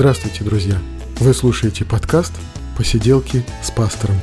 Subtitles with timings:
[0.00, 0.78] Здравствуйте, друзья!
[1.18, 2.32] Вы слушаете подкаст
[2.74, 4.16] «Посиделки с пастором».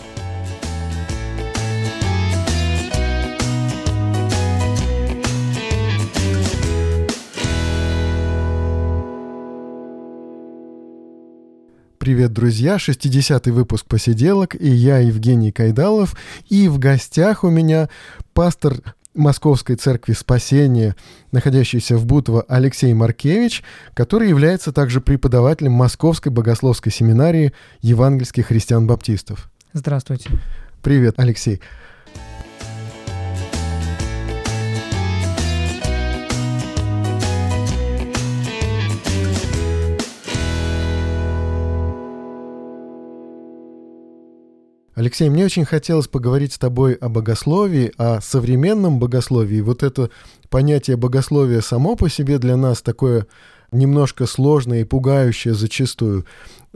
[12.00, 12.78] Привет, друзья!
[12.78, 16.18] 60-й выпуск «Посиделок» и я, Евгений Кайдалов.
[16.50, 17.88] И в гостях у меня
[18.34, 18.78] пастор
[19.18, 20.96] Московской Церкви Спасения,
[21.32, 23.64] находящийся в Бутово, Алексей Маркевич,
[23.94, 29.50] который является также преподавателем Московской богословской семинарии евангельских христиан-баптистов.
[29.74, 30.30] Здравствуйте.
[30.82, 31.60] Привет, Алексей.
[44.98, 49.62] Алексей, мне очень хотелось поговорить с тобой о богословии, о современном богословии.
[49.62, 50.10] Вот это
[50.50, 53.28] понятие богословия само по себе для нас такое
[53.72, 56.26] немножко сложное и пугающее зачастую.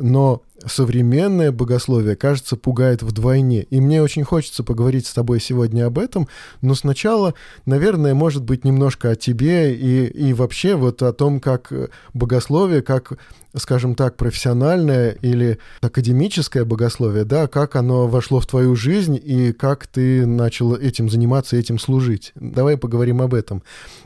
[0.02, 3.64] Но современное богословие, кажется, пугает вдвойне.
[3.64, 6.28] И мне очень хочется поговорить с тобой сегодня об этом,
[6.62, 7.34] но сначала,
[7.66, 11.72] наверное, может быть, немножко о тебе и, и вообще вот о том, как
[12.14, 13.14] богословие, как,
[13.56, 19.88] скажем так, профессиональное или академическое богословие, да, как оно вошло в твою жизнь и как
[19.88, 22.32] ты начал этим заниматься, этим служить.
[22.36, 23.64] Давай поговорим об этом.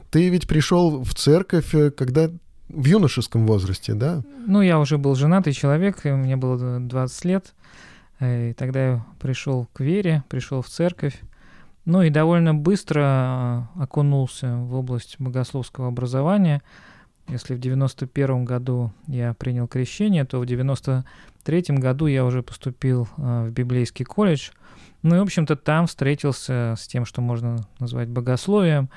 [0.10, 2.30] Ты ведь пришел в церковь, э, когда
[2.70, 4.24] в юношеском возрасте, да?
[4.46, 7.54] Ну, я уже был женатый человек, мне было 20 лет.
[8.20, 11.20] Э, и тогда я пришел к вере, пришел в церковь.
[11.86, 16.64] Ну и довольно быстро а, окунулся в область богословского образования.
[17.28, 23.46] Если в 91 году я принял крещение, то в 93 году я уже поступил а,
[23.46, 24.50] в библейский колледж.
[25.04, 28.90] Ну и, в общем-то, там встретился с тем, что можно назвать богословием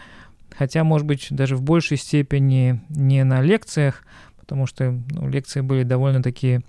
[0.56, 4.04] хотя, может быть, даже в большей степени не на лекциях,
[4.38, 6.62] потому что ну, лекции были довольно такие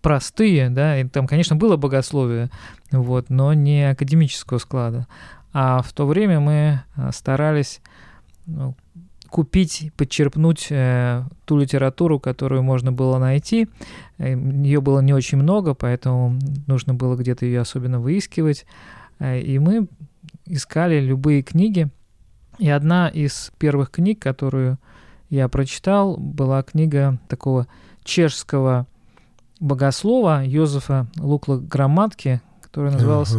[0.00, 2.50] простые, да, и там, конечно, было богословие,
[2.90, 5.06] вот, но не академического склада.
[5.52, 7.80] А в то время мы а, старались
[8.46, 8.74] ну,
[9.32, 13.66] купить, подчерпнуть э, ту литературу, которую можно было найти.
[14.18, 18.66] Э, ее было не очень много, поэтому нужно было где-то ее особенно выискивать.
[19.18, 19.88] Э, и мы
[20.46, 21.88] искали любые книги,
[22.62, 24.78] и одна из первых книг, которую
[25.30, 27.66] я прочитал, была книга такого
[28.04, 28.86] чешского
[29.58, 33.34] богослова Йозефа Лукла Грамматки, которая называлась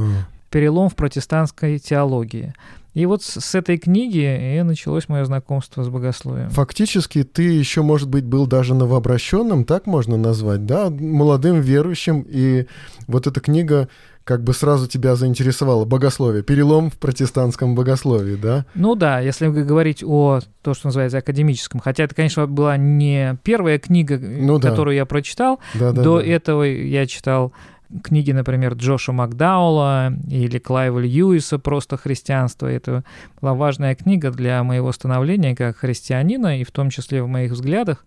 [0.50, 2.54] «Перелом в протестантской теологии».
[2.94, 6.50] И вот с, этой книги и началось мое знакомство с богословием.
[6.50, 12.68] Фактически ты еще, может быть, был даже новообращенным, так можно назвать, да, молодым верующим, и
[13.08, 13.88] вот эта книга
[14.24, 18.66] как бы сразу тебя заинтересовало богословие, перелом в протестантском богословии, да?
[18.74, 23.80] Ну да, если говорить о то, что называется академическом, хотя это, конечно, была не первая
[23.80, 25.00] книга, ну, которую да.
[25.00, 26.26] я прочитал, да, да, до да.
[26.26, 27.54] этого я читал
[28.02, 32.68] книги, например, Джоша Макдаула или Клайва Льюиса «Просто христианство».
[32.68, 33.04] Это
[33.40, 38.06] была важная книга для моего становления как христианина, и в том числе в моих взглядах.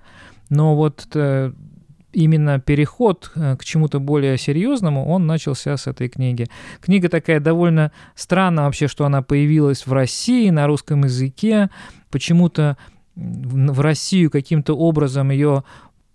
[0.49, 1.53] Но вот э,
[2.17, 6.47] именно переход э, к чему-то более серьезному, он начался с этой книги.
[6.81, 11.69] Книга такая довольно странная вообще, что она появилась в России на русском языке.
[12.11, 12.79] Почему-то
[13.15, 15.63] в Россию каким-то образом ее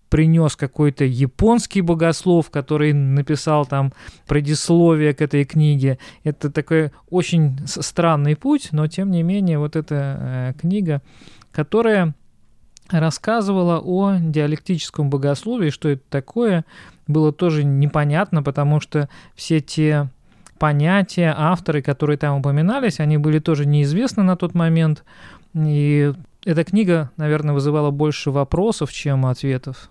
[0.09, 3.93] принес какой-то японский богослов, который написал там
[4.27, 5.99] предисловие к этой книге.
[6.23, 11.01] Это такой очень странный путь, но тем не менее вот эта э, книга,
[11.51, 12.15] которая
[12.91, 16.65] рассказывала о диалектическом богословии, что это такое,
[17.07, 20.09] было тоже непонятно, потому что все те
[20.59, 25.03] понятия, авторы, которые там упоминались, они были тоже неизвестны на тот момент.
[25.55, 26.13] И
[26.45, 29.89] эта книга, наверное, вызывала больше вопросов, чем ответов.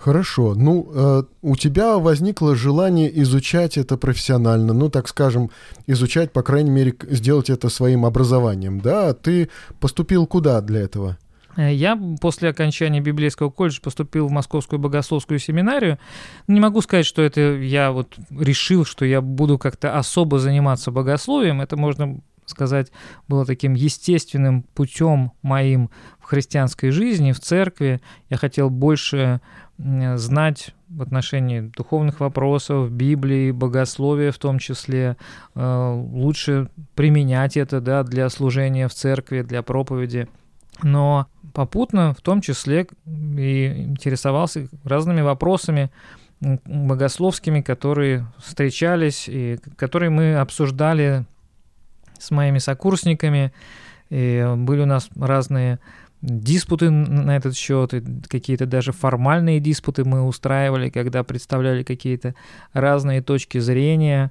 [0.00, 0.54] Хорошо.
[0.54, 5.50] Ну, э, у тебя возникло желание изучать это профессионально, ну, так скажем,
[5.86, 9.12] изучать, по крайней мере, сделать это своим образованием, да?
[9.12, 11.18] Ты поступил куда для этого?
[11.56, 15.98] Э, я после окончания библейского колледжа поступил в Московскую богословскую семинарию.
[16.46, 21.60] Не могу сказать, что это я вот решил, что я буду как-то особо заниматься богословием.
[21.60, 22.90] Это можно сказать,
[23.28, 28.00] было таким естественным путем моим в христианской жизни, в церкви.
[28.28, 29.40] Я хотел больше
[29.78, 35.16] знать в отношении духовных вопросов, Библии, богословия в том числе,
[35.54, 40.28] э, лучше применять это да, для служения в церкви, для проповеди
[40.82, 45.90] но попутно в том числе и интересовался разными вопросами
[46.40, 51.26] богословскими, которые встречались и которые мы обсуждали
[52.18, 53.52] с моими сокурсниками.
[54.08, 55.78] И были у нас разные
[56.22, 57.94] диспуты на этот счет,
[58.28, 62.34] какие-то даже формальные диспуты мы устраивали, когда представляли какие-то
[62.72, 64.30] разные точки зрения,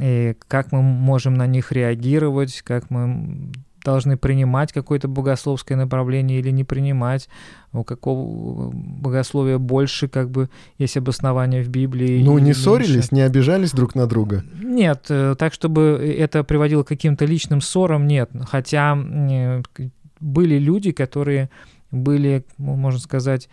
[0.00, 3.50] и как мы можем на них реагировать, как мы
[3.84, 7.28] должны принимать какое-то богословское направление или не принимать,
[7.72, 10.48] у какого богословия больше, как бы,
[10.78, 12.22] есть обоснования в Библии.
[12.22, 13.14] Ну, не ссорились, меньше.
[13.14, 14.44] не обижались друг на друга?
[14.62, 18.30] Нет, э, так, чтобы это приводило к каким-то личным ссорам, нет.
[18.46, 19.62] Хотя э,
[20.20, 21.50] были люди, которые
[21.90, 23.48] были, можно сказать,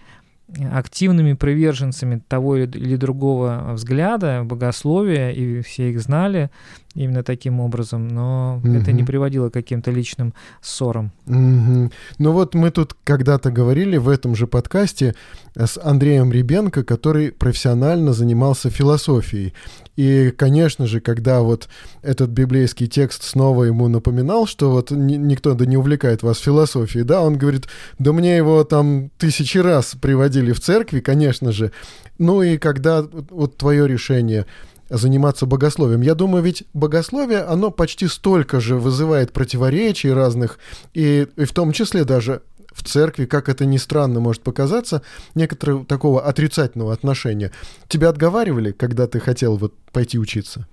[0.71, 6.49] активными приверженцами того или другого взгляда, богословия, и все их знали
[6.95, 8.73] именно таким образом, но угу.
[8.73, 11.11] это не приводило к каким-то личным ссорам.
[11.27, 11.91] Угу.
[12.17, 15.15] Ну вот мы тут когда-то говорили в этом же подкасте
[15.55, 19.53] с Андреем Ребенко, который профессионально занимался философией.
[19.95, 21.67] И, конечно же, когда вот
[22.01, 27.21] этот библейский текст снова ему напоминал, что вот никто да не увлекает вас философией, да,
[27.21, 27.67] он говорит,
[27.99, 31.71] да мне его там тысячи раз приводили в церкви, конечно же.
[32.17, 34.45] Ну и когда вот твое решение
[34.89, 36.01] заниматься богословием.
[36.01, 40.59] Я думаю, ведь богословие, оно почти столько же вызывает противоречий разных,
[40.93, 42.41] и, и в том числе даже
[42.71, 45.01] в церкви, как это ни странно может показаться,
[45.35, 47.51] некоторого такого отрицательного отношения.
[47.87, 50.67] Тебя отговаривали, когда ты хотел вот пойти учиться?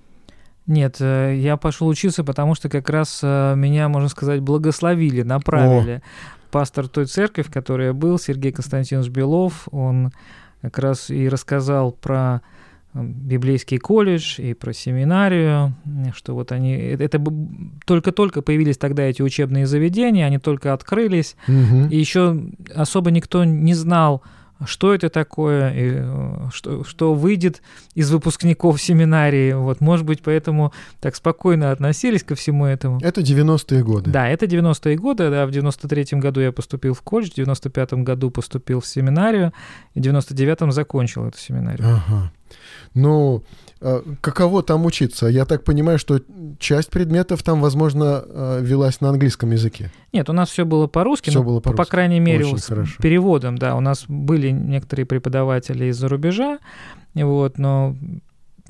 [0.65, 6.01] Нет, э, я пошел учиться, потому что как раз э, меня, можно сказать, благословили, направили.
[6.03, 6.51] О.
[6.51, 10.11] Пастор той церкви, в которой я был, Сергей Константинович Белов, он
[10.61, 12.41] как раз и рассказал про
[13.03, 15.73] библейский колледж и про семинарию,
[16.15, 17.21] что вот они, это
[17.85, 21.87] только-только появились тогда эти учебные заведения, они только открылись, угу.
[21.89, 22.39] и еще
[22.73, 24.23] особо никто не знал,
[24.65, 27.61] что это такое, и э, что, что выйдет
[27.93, 29.53] из выпускников семинарии.
[29.53, 32.99] Вот, может быть, поэтому так спокойно относились ко всему этому.
[33.01, 34.09] Это 90-е годы.
[34.09, 35.29] Да, это 90-е годы.
[35.29, 39.53] Да, в 93-м году я поступил в колледж, в 95-м году поступил в семинарию,
[39.93, 41.87] и в 99-м закончил эту семинарию.
[41.87, 42.31] Ага.
[42.93, 43.43] Ну,
[43.81, 45.27] а, каково там учиться?
[45.27, 46.19] Я так понимаю, что
[46.59, 49.91] часть предметов там, возможно, а, велась на английском языке.
[50.13, 51.77] Нет, у нас все было по-русски, все было по-русски.
[51.83, 53.01] по крайней мере, Очень с хорошо.
[53.01, 53.75] переводом, да.
[53.75, 56.59] У нас были некоторые преподаватели из-за рубежа,
[57.13, 57.95] вот, но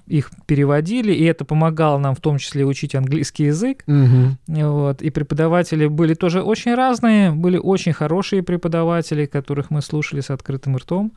[0.08, 3.84] их переводили, и это помогало нам в том числе учить английский язык.
[3.88, 4.64] Угу.
[4.64, 5.02] Вот.
[5.02, 10.78] И преподаватели были тоже очень разные, были очень хорошие преподаватели, которых мы слушали с открытым
[10.78, 11.12] ртом.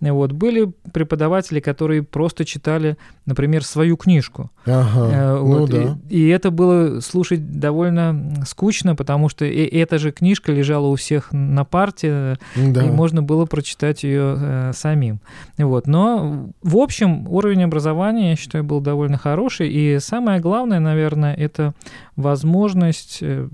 [0.00, 0.32] Вот.
[0.32, 2.96] Были преподаватели, которые просто читали,
[3.26, 4.50] например, свою книжку.
[4.66, 5.70] Ага, э, ну вот.
[5.70, 5.98] ну да.
[6.08, 10.96] и, и это было слушать довольно скучно, потому что и эта же книжка лежала у
[10.96, 12.84] всех на парте, да.
[12.84, 15.20] и можно было прочитать ее э, самим.
[15.58, 15.86] Вот.
[15.86, 19.68] Но в общем уровень образования я считаю, был довольно хороший.
[19.68, 21.74] И самое главное, наверное, это
[22.16, 23.48] возможность э,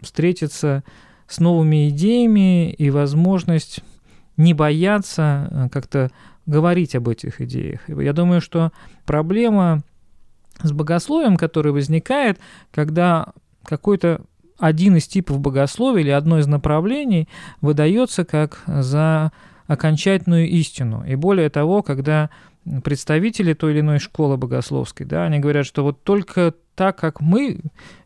[0.00, 0.84] встретиться
[1.26, 3.80] с новыми идеями и возможность
[4.36, 6.10] не бояться э, как-то
[6.46, 7.80] говорить об этих идеях.
[7.88, 8.72] Я думаю, что
[9.06, 9.82] проблема
[10.62, 12.38] с богословием, которая возникает,
[12.70, 13.32] когда
[13.64, 14.20] какой-то
[14.58, 17.28] один из типов богословия или одно из направлений
[17.60, 19.32] выдается как за
[19.66, 21.04] окончательную истину.
[21.06, 22.30] И более того, когда
[22.82, 27.60] представители той или иной школы богословской, да, они говорят, что вот только так, как мы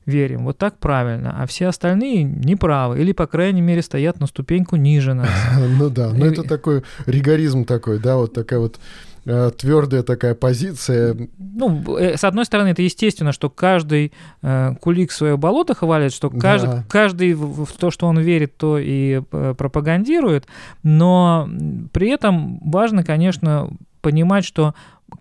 [0.06, 4.76] верим, вот так правильно, а все остальные неправы, или, по крайней мере, стоят на ступеньку
[4.76, 5.28] ниже нас.
[5.78, 8.79] Ну да, ну это такой ригоризм такой, да, вот такая вот
[9.27, 11.17] э, твердая такая позиция.
[11.38, 14.12] Ну, э, с одной стороны, это естественно, что каждый
[14.43, 16.84] э, кулик свое болото хвалит, что каждый, да.
[16.88, 20.46] каждый в, в то, что он верит, то и э, пропагандирует,
[20.82, 21.48] но
[21.93, 24.74] при этом важно, конечно, понимать, что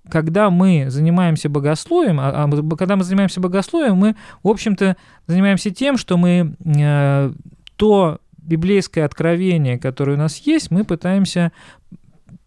[0.09, 5.97] когда мы занимаемся богословием, а, а когда мы занимаемся богословием, мы, в общем-то, занимаемся тем,
[5.97, 7.31] что мы э,
[7.75, 11.51] то библейское откровение, которое у нас есть, мы пытаемся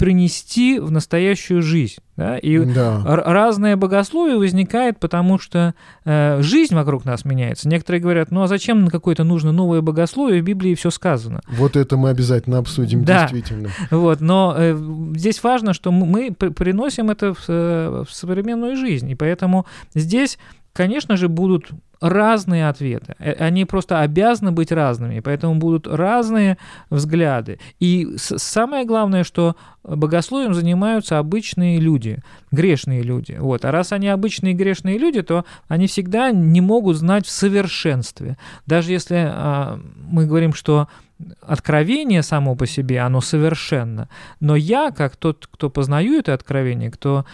[0.00, 1.96] принести в настоящую жизнь.
[2.16, 2.38] Да?
[2.38, 3.02] И да.
[3.04, 5.74] разное богословие возникает, потому что
[6.06, 7.68] э, жизнь вокруг нас меняется.
[7.68, 11.42] Некоторые говорят, ну а зачем на какое-то нужно новое богословие, в Библии все сказано.
[11.50, 13.28] Вот это мы обязательно обсудим, да.
[13.28, 13.68] действительно.
[13.90, 14.74] Вот, но э,
[15.16, 20.38] здесь важно, что мы приносим это в, э, в современную жизнь, и поэтому здесь,
[20.72, 23.14] конечно же, будут разные ответы.
[23.18, 27.58] Э, они просто обязаны быть разными, поэтому будут разные взгляды.
[27.78, 32.18] И самое главное, что богословием занимаются обычные люди,
[32.50, 33.36] грешные люди.
[33.38, 33.64] Вот.
[33.64, 38.36] А раз они обычные грешные люди, то они всегда не могут знать в совершенстве.
[38.66, 39.78] Даже если а,
[40.08, 40.88] мы говорим, что
[41.42, 44.08] откровение само по себе, оно совершенно.
[44.40, 47.24] Но я, как тот, кто познаю это откровение, кто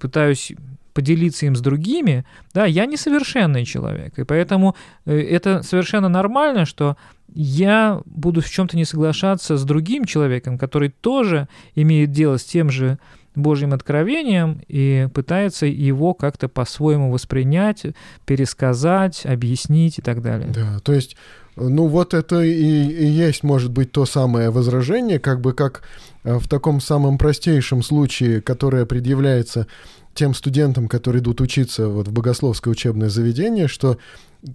[0.00, 0.52] пытаюсь
[0.92, 6.96] поделиться им с другими, да, я несовершенный человек, и поэтому э, это совершенно нормально, что
[7.34, 12.70] я буду в чем-то не соглашаться с другим человеком, который тоже имеет дело с тем
[12.70, 12.98] же
[13.34, 17.86] Божьим откровением и пытается его как-то по-своему воспринять,
[18.26, 20.50] пересказать, объяснить и так далее.
[20.54, 21.16] Да, то есть,
[21.56, 25.82] ну вот это и, и есть, может быть, то самое возражение, как бы как
[26.24, 29.66] э, в таком самом простейшем случае, которое предъявляется
[30.14, 33.98] тем студентам, которые идут учиться вот в богословское учебное заведение, что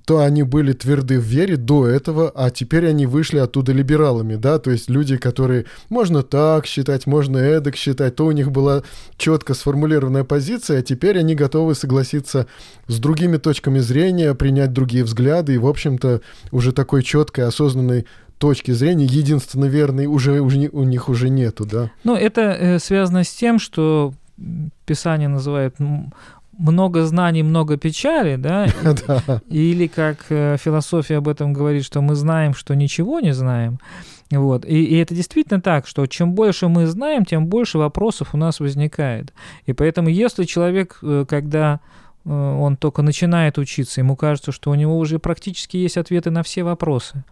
[0.06, 4.60] то они были тверды в вере до этого, а теперь они вышли оттуда либералами, да,
[4.60, 8.84] то есть люди, которые можно так считать, можно эдак считать, то у них была
[9.18, 12.48] четко сформулированная позиция, а теперь они готовы согласиться
[12.88, 16.22] с другими точками зрения, принять другие взгляды, и, в общем-то,
[16.52, 18.06] уже такой четкой, осознанной
[18.40, 21.92] точки зрения единственно верной уже, уже у них уже нету, да?
[22.04, 24.14] Ну, это э, связано с тем, что
[24.86, 25.76] Писание называет
[26.58, 28.68] много знаний, много печали, да?
[29.50, 33.80] Или как э, философия об этом говорит, что мы знаем, что ничего не знаем.
[34.32, 34.66] Вот.
[34.66, 38.60] И, и это действительно так, что чем больше мы знаем, тем больше вопросов у нас
[38.60, 39.34] возникает.
[39.66, 41.80] И поэтому, если человек, э, когда
[42.26, 46.44] э, он только начинает учиться, ему кажется, что у него уже практически есть ответы на
[46.44, 47.24] все вопросы,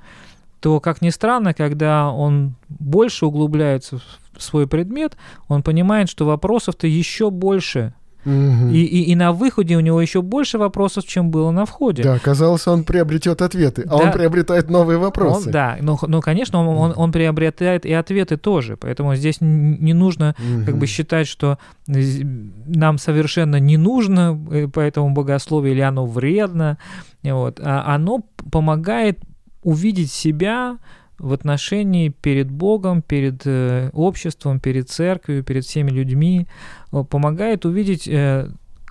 [0.62, 4.00] то, как ни странно, когда он больше углубляется
[4.38, 7.94] свой предмет, он понимает, что вопросов-то еще больше,
[8.26, 8.70] Угу.
[8.72, 12.02] И, и, и на выходе у него еще больше вопросов, чем было на входе.
[12.02, 13.96] Да, казалось, он приобретет ответы, а да.
[13.98, 15.46] он приобретает новые вопросы.
[15.46, 18.78] Он, да, но, но конечно, он, он, он приобретает и ответы тоже.
[18.78, 20.66] Поэтому здесь не нужно угу.
[20.66, 26.80] как бы считать, что нам совершенно не нужно, э, поэтому богословие или оно вредно.
[27.22, 27.60] Вот.
[27.62, 29.20] А оно помогает
[29.62, 30.78] увидеть себя
[31.18, 36.48] в отношении перед Богом, перед э, обществом, перед церковью, перед всеми людьми,
[36.92, 38.50] э, помогает увидеть, э,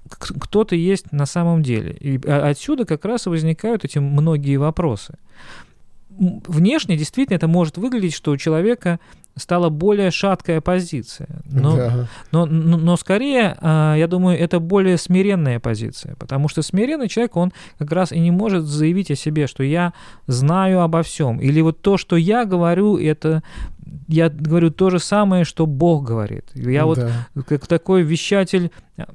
[0.08, 1.92] кто ты есть на самом деле.
[1.92, 5.18] И отсюда как раз и возникают эти многие вопросы.
[6.10, 9.00] Внешне действительно это может выглядеть, что у человека
[9.36, 11.28] стала более шаткая позиция.
[11.44, 12.08] Но, да.
[12.30, 17.36] но, но, но скорее, а, я думаю, это более смиренная позиция, потому что смиренный человек,
[17.36, 19.92] он как раз и не может заявить о себе, что я
[20.26, 21.40] знаю обо всем.
[21.40, 23.42] Или вот то, что я говорю, это
[24.08, 26.44] я говорю то же самое, что Бог говорит.
[26.54, 27.00] Я вот
[27.46, 28.70] как такой вещатель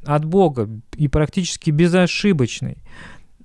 [0.06, 2.78] от Бога и практически безошибочный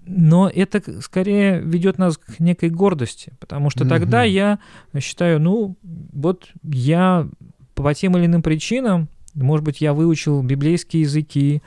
[0.07, 4.59] но это скорее ведет нас к некой гордости, потому что тогда я
[4.99, 7.29] считаю, ну, вот я
[7.75, 11.63] по тем или иным причинам, может быть, я выучил библейские языки,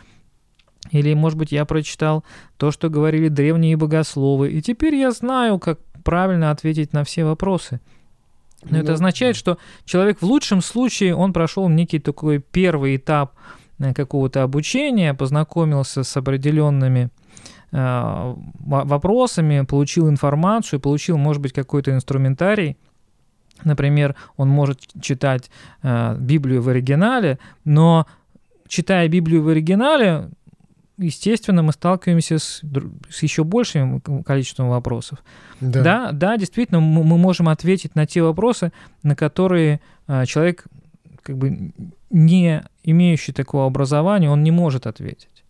[0.92, 2.24] или, может быть, я прочитал
[2.58, 7.82] то, что говорили древние богословы, и теперь я знаю, как правильно ответить на все вопросы.
[8.64, 13.34] Но ну, это означает, что человек в лучшем случае, он прошел некий такой первый этап
[13.80, 17.10] э, какого-то обучения, познакомился с определенными
[17.72, 22.78] вопросами, получил информацию, получил, может быть, какой-то инструментарий.
[23.64, 25.50] Например, он может читать
[25.82, 28.06] э, Библию в оригинале, но
[28.68, 30.30] читая Библию в оригинале,
[30.98, 32.62] естественно, мы сталкиваемся с,
[33.10, 35.24] с еще большим количеством вопросов.
[35.60, 38.72] Да, да, да действительно, мы, мы можем ответить на те вопросы,
[39.02, 40.66] на которые э, человек,
[41.24, 41.74] как бы
[42.12, 45.44] не имеющий такого образования, он не может ответить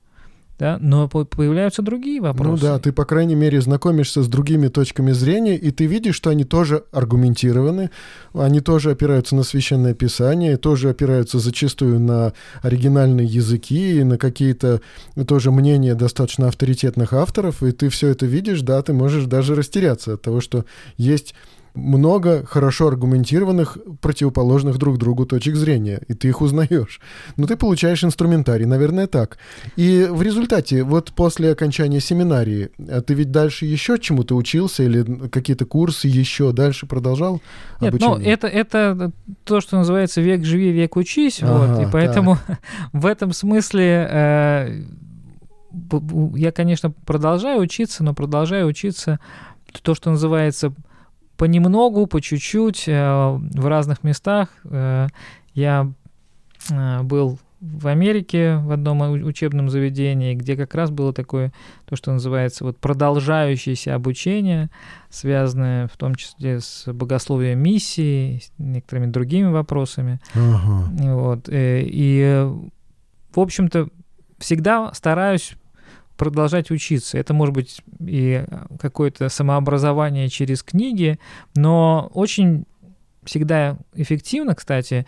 [0.60, 2.50] да, но появляются другие вопросы.
[2.50, 6.32] Ну да, ты, по крайней мере, знакомишься с другими точками зрения, и ты видишь, что
[6.32, 7.92] они тоже аргументированы,
[8.34, 14.82] они тоже опираются на священное писание, тоже опираются зачастую на оригинальные языки и на какие-то
[15.28, 20.14] тоже мнения достаточно авторитетных авторов, и ты все это видишь, да, ты можешь даже растеряться
[20.14, 20.66] от того, что
[20.98, 21.36] есть
[21.78, 27.00] много хорошо аргументированных, противоположных друг другу точек зрения, и ты их узнаешь.
[27.38, 29.38] Но ты получаешь инструментарий, наверное, так.
[29.76, 35.28] И в результате, вот после окончания семинарии, а ты ведь дальше еще чему-то учился или
[35.30, 37.42] какие-то курсы еще дальше продолжал
[37.80, 38.18] Нет, ну, обучение?
[38.18, 39.12] ну, это, это
[39.44, 42.38] то, что называется «век живи, век учись», ага, вот, и поэтому
[42.94, 44.84] в этом смысле э,
[46.36, 49.20] я, конечно, продолжаю учиться, но продолжаю учиться
[49.82, 50.74] то, что называется
[51.38, 54.50] понемногу, по чуть-чуть э, в разных местах.
[54.66, 55.08] Э,
[55.54, 55.92] я
[56.70, 61.52] э, был в Америке в одном учебном заведении, где как раз было такое,
[61.86, 64.70] то, что называется вот продолжающееся обучение,
[65.10, 70.20] связанное в том числе с богословием миссии, с некоторыми другими вопросами.
[70.36, 71.14] Uh-huh.
[71.16, 71.50] Вот.
[71.50, 72.48] И,
[73.34, 73.88] в общем-то,
[74.38, 75.56] всегда стараюсь
[76.18, 77.18] продолжать учиться.
[77.18, 78.44] Это может быть и
[78.80, 81.20] какое-то самообразование через книги,
[81.56, 82.66] но очень
[83.24, 85.06] всегда эффективно, кстати,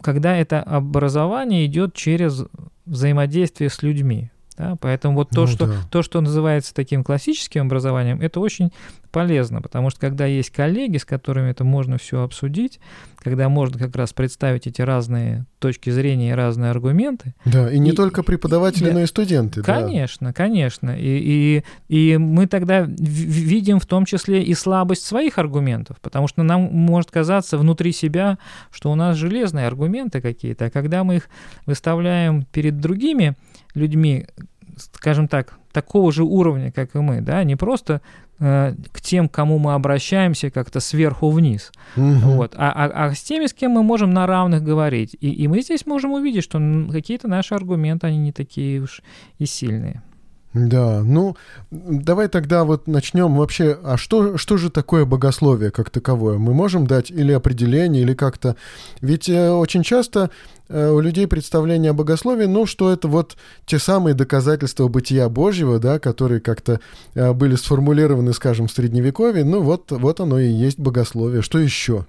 [0.00, 2.44] когда это образование идет через
[2.84, 4.30] взаимодействие с людьми.
[4.56, 4.76] Да?
[4.80, 5.76] Поэтому вот то, ну, что, да.
[5.90, 8.72] то, что называется таким классическим образованием, это очень
[9.14, 12.80] полезно, потому что когда есть коллеги, с которыми это можно все обсудить,
[13.16, 17.32] когда можно как раз представить эти разные точки зрения и разные аргументы.
[17.44, 19.62] Да, и не и, только преподаватели, да, но и студенты.
[19.62, 20.32] Конечно, да.
[20.32, 20.96] конечно.
[20.98, 26.42] И, и, и мы тогда видим в том числе и слабость своих аргументов, потому что
[26.42, 28.38] нам может казаться внутри себя,
[28.72, 31.28] что у нас железные аргументы какие-то, а когда мы их
[31.66, 33.36] выставляем перед другими
[33.74, 34.26] людьми,
[34.76, 38.00] скажем так, такого же уровня, как и мы, да, не просто
[38.38, 42.04] э, к тем, к кому мы обращаемся как-то сверху вниз, угу.
[42.04, 45.16] вот, а, а, а с теми, с кем мы можем на равных говорить.
[45.20, 49.02] И, и мы здесь можем увидеть, что какие-то наши аргументы, они не такие уж
[49.38, 50.02] и сильные.
[50.54, 51.36] Да, ну
[51.72, 56.38] давай тогда вот начнем вообще, а что, что же такое богословие как таковое?
[56.38, 58.54] Мы можем дать или определение, или как-то...
[59.00, 60.30] Ведь э, очень часто
[60.68, 65.98] у людей представление о богословии, ну, что это вот те самые доказательства бытия Божьего, да,
[65.98, 66.80] которые как-то
[67.14, 71.42] э, были сформулированы, скажем, в Средневековье, ну, вот, вот оно и есть богословие.
[71.42, 72.06] Что еще?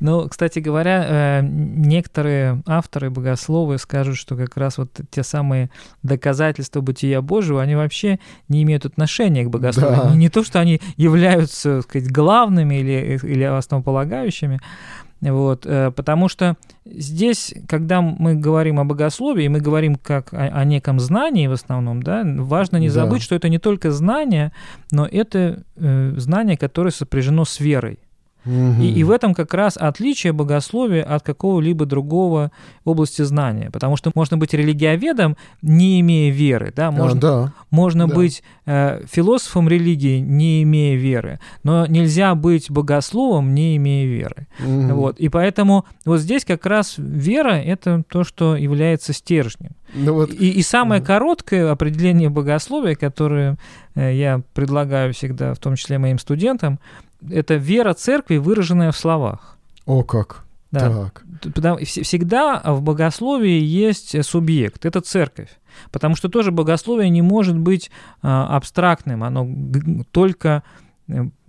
[0.00, 5.70] Ну, кстати говоря, э, некоторые авторы богословы скажут, что как раз вот те самые
[6.02, 8.18] доказательства бытия Божьего, они вообще
[8.48, 10.02] не имеют отношения к богословию.
[10.04, 10.14] Да.
[10.14, 14.60] Не то, что они являются, так сказать, главными или, или основополагающими,
[15.32, 20.64] вот, э, потому что здесь, когда мы говорим о богословии, мы говорим как о, о
[20.64, 23.24] неком знании в основном, да, важно не забыть, да.
[23.24, 24.52] что это не только знание,
[24.90, 27.98] но это э, знание, которое сопряжено с верой.
[28.46, 28.82] Угу.
[28.82, 32.52] И, и в этом как раз отличие богословия от какого-либо другого
[32.84, 33.70] области знания.
[33.70, 36.72] Потому что можно быть религиоведом, не имея веры.
[36.74, 36.90] Да?
[36.90, 37.52] Можно, а, да.
[37.70, 38.14] можно да.
[38.14, 41.40] быть э, философом религии, не имея веры.
[41.62, 44.46] Но нельзя быть богословом, не имея веры.
[44.60, 44.94] Угу.
[44.94, 45.18] Вот.
[45.18, 49.72] И поэтому вот здесь как раз вера— это то, что является стержнем.
[49.94, 50.30] Ну, вот.
[50.30, 51.06] и, и самое угу.
[51.06, 53.56] короткое определение богословия, которое
[53.94, 56.78] э, я предлагаю всегда, в том числе моим студентам,
[57.30, 59.56] это вера церкви, выраженная в словах.
[59.86, 60.44] О, как.
[60.70, 61.10] Да.
[61.12, 61.24] Так.
[61.84, 65.50] Всегда в богословии есть субъект, это церковь.
[65.92, 67.90] Потому что тоже богословие не может быть
[68.22, 69.48] а, абстрактным, оно
[70.10, 70.62] только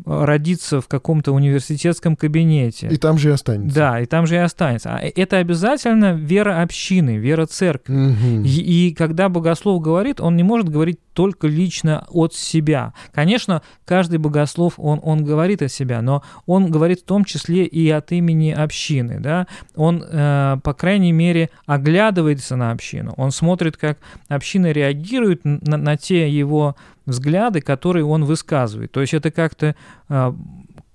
[0.05, 2.87] Родиться в каком-то университетском кабинете.
[2.89, 3.75] И там же и останется.
[3.75, 4.95] Да, и там же и останется.
[4.95, 7.93] А это обязательно вера общины, вера церкви.
[7.93, 8.45] Угу.
[8.45, 12.93] И, и когда богослов говорит, он не может говорить только лично от себя.
[13.13, 17.89] Конечно, каждый богослов, он, он говорит о себя, но он говорит в том числе и
[17.89, 19.19] от имени общины.
[19.19, 19.47] Да?
[19.75, 23.13] Он, э, по крайней мере, оглядывается на общину.
[23.15, 28.91] Он смотрит, как община реагирует на, на те его взгляды, которые он высказывает.
[28.91, 29.75] То есть это как-то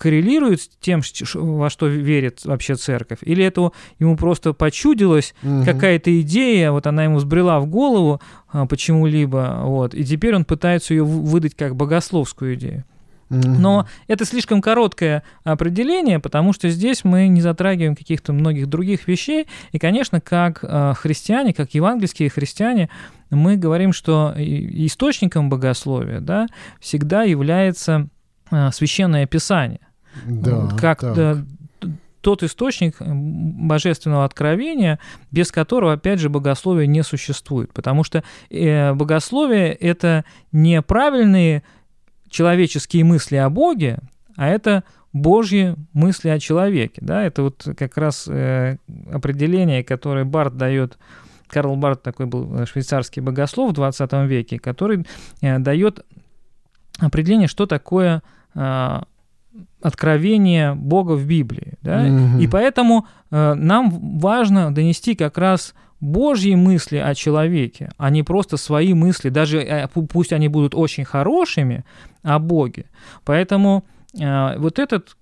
[0.01, 1.03] коррелирует с тем,
[1.35, 5.63] во что верит вообще церковь, или это ему просто почудилась угу.
[5.65, 8.19] какая-то идея, вот она ему взбрела в голову
[8.51, 12.85] а, почему-либо, вот, и теперь он пытается ее выдать как богословскую идею.
[13.31, 19.47] Но это слишком короткое определение, потому что здесь мы не затрагиваем каких-то многих других вещей.
[19.71, 22.91] И, конечно, как а, христиане, как евангельские христиане,
[23.31, 26.49] мы говорим, что источником богословия да,
[26.81, 28.09] всегда является а,
[28.73, 29.81] священное писание.
[30.27, 31.39] Да, как так.
[32.21, 34.99] тот источник божественного откровения,
[35.31, 37.73] без которого, опять же, богословие не существует.
[37.73, 41.63] Потому что э, богословие— это не правильные
[42.29, 43.99] человеческие мысли о Боге,
[44.37, 47.01] а это Божьи мысли о человеке.
[47.01, 47.25] Да?
[47.25, 48.77] Это вот как раз э,
[49.13, 50.99] определение, которое Барт дает
[51.49, 55.05] Карл Барт такой был э, швейцарский богослов в 20 веке, который
[55.41, 56.05] э, дает
[56.99, 58.40] определение, что такое э,
[59.83, 61.75] откровение Бога в Библии.
[61.83, 62.07] Да?
[62.07, 62.43] Mm-hmm.
[62.43, 68.95] И поэтому нам важно донести как раз Божьи мысли о человеке, а не просто свои
[68.95, 71.85] мысли, даже пусть они будут очень хорошими
[72.23, 72.87] о Боге.
[73.25, 73.85] Поэтому
[74.15, 75.17] вот этот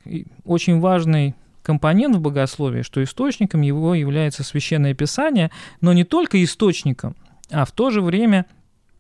[0.45, 7.15] очень важный компонент в богословии, что источником его является священное писание, но не только источником,
[7.51, 8.47] а в то же время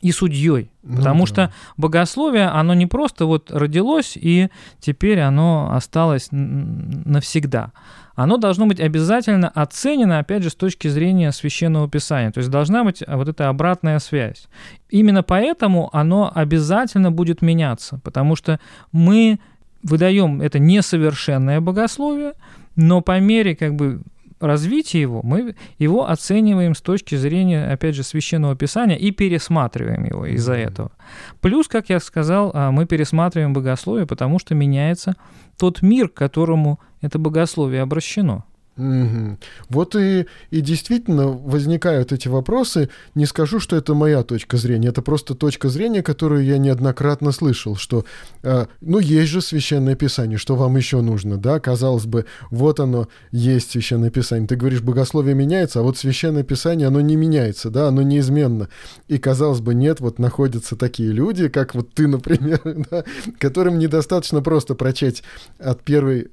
[0.01, 0.71] и судьей.
[0.83, 1.27] Ну, потому да.
[1.27, 4.49] что богословие, оно не просто вот родилось, и
[4.81, 7.73] теперь оно осталось навсегда.
[8.15, 12.33] Оно должно быть обязательно оценено, опять же, с точки зрения священного писания.
[12.33, 14.49] То есть должна быть вот эта обратная связь.
[14.91, 18.59] Именно поэтому оно обязательно будет меняться, потому что
[18.91, 19.39] мы
[19.85, 22.33] выдаем это несовершенное богословие,
[22.75, 24.03] но по мере как бы
[24.41, 30.27] развития его, мы его оцениваем с точки зрения, опять же, священного писания и пересматриваем его
[30.27, 30.93] из-за этого.
[31.41, 35.17] Плюс, как я сказал, а, мы пересматриваем богословие, потому что меняется
[35.59, 38.45] тот мир, к которому это богословие обращено.
[38.79, 39.39] Угу.
[39.71, 42.91] Вот и, и действительно возникают эти вопросы.
[43.17, 47.75] Не скажу, что это моя точка зрения, это просто точка зрения, которую я неоднократно слышал,
[47.75, 48.05] что,
[48.43, 51.59] э, ну, есть же Священное Писание, что вам еще нужно, да?
[51.59, 54.47] Казалось бы, вот оно есть Священное Писание.
[54.47, 58.69] Ты говоришь, богословие меняется, а вот Священное Писание, оно не меняется, да, оно неизменно.
[59.09, 62.61] И, казалось бы, нет, вот находятся такие люди, как вот ты, например,
[62.91, 63.05] да,
[63.39, 65.25] которым недостаточно просто прочесть
[65.59, 66.29] от первой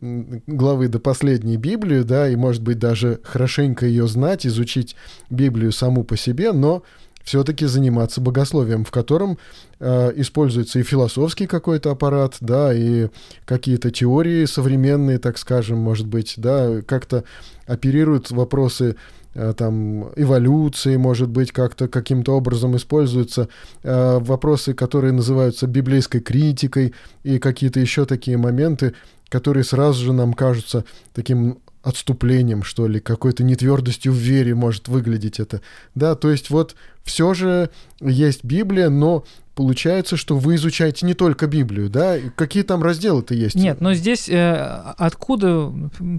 [0.45, 4.95] главы до последней Библию, да, и, может быть, даже хорошенько ее знать, изучить
[5.29, 6.83] Библию саму по себе, но
[7.25, 9.37] все-таки заниматься богословием, в котором
[9.79, 13.09] э, используется и философский какой-то аппарат, да, и
[13.45, 17.23] какие-то теории современные, так скажем, может быть, да, как-то
[17.65, 18.95] оперируют вопросы
[19.33, 23.49] э, там эволюции, может быть, как-то каким-то образом используются
[23.81, 26.93] э, вопросы, которые называются библейской критикой
[27.23, 28.93] и какие-то еще такие моменты,
[29.29, 35.39] которые сразу же нам кажутся таким отступлением, что ли, какой-то нетвердостью в вере может выглядеть
[35.39, 35.61] это.
[35.93, 37.69] Да, то есть вот все же
[38.01, 42.17] есть Библия, но получается, что вы изучаете не только Библию, да?
[42.35, 43.55] Какие там разделы-то есть?
[43.55, 44.55] Нет, но здесь э,
[44.97, 45.71] откуда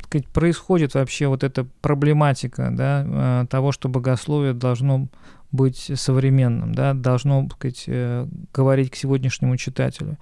[0.04, 3.04] сказать, происходит вообще вот эта проблематика, да,
[3.42, 5.08] э, того, что богословие должно
[5.50, 10.16] быть современным, да, должно сказать, э, говорить к сегодняшнему читателю.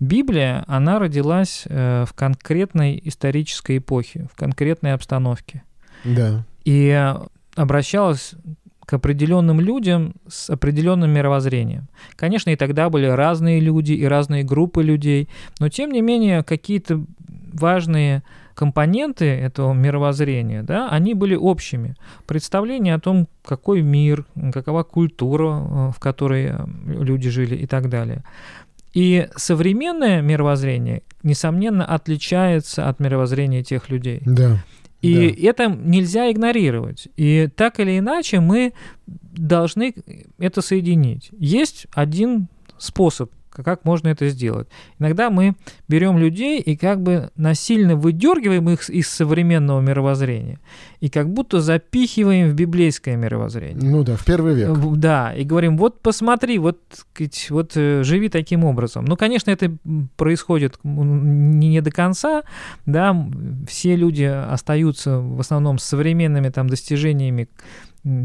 [0.00, 5.62] Библия, она родилась э, в конкретной исторической эпохе, в конкретной обстановке.
[6.04, 6.44] Да.
[6.64, 7.14] И
[7.54, 8.34] обращалась
[8.86, 11.88] к определенным людям с определенным мировоззрением.
[12.14, 15.28] Конечно, и тогда были разные люди и разные группы людей,
[15.58, 17.04] но тем не менее какие-то
[17.52, 18.22] важные
[18.54, 21.94] компоненты этого мировоззрения, да, они были общими.
[22.26, 27.90] Представление о том, какой мир, какова культура, э, в которой э, люди жили и так
[27.90, 28.22] далее.
[28.96, 34.22] И современное мировоззрение, несомненно, отличается от мировоззрения тех людей.
[34.24, 34.64] Да.
[35.02, 35.50] И да.
[35.50, 37.06] это нельзя игнорировать.
[37.18, 38.72] И так или иначе мы
[39.06, 39.94] должны
[40.38, 41.28] это соединить.
[41.38, 43.30] Есть один способ
[43.64, 44.68] как можно это сделать.
[44.98, 45.54] Иногда мы
[45.88, 50.58] берем людей и как бы насильно выдергиваем их из современного мировоззрения
[51.00, 53.90] и как будто запихиваем в библейское мировоззрение.
[53.90, 54.76] Ну да, в первый век.
[54.96, 56.78] Да, и говорим, вот посмотри, вот,
[57.50, 59.04] вот э, живи таким образом.
[59.04, 59.76] Ну, конечно, это
[60.16, 62.42] происходит не до конца,
[62.86, 63.16] да,
[63.68, 67.48] все люди остаются в основном с современными там достижениями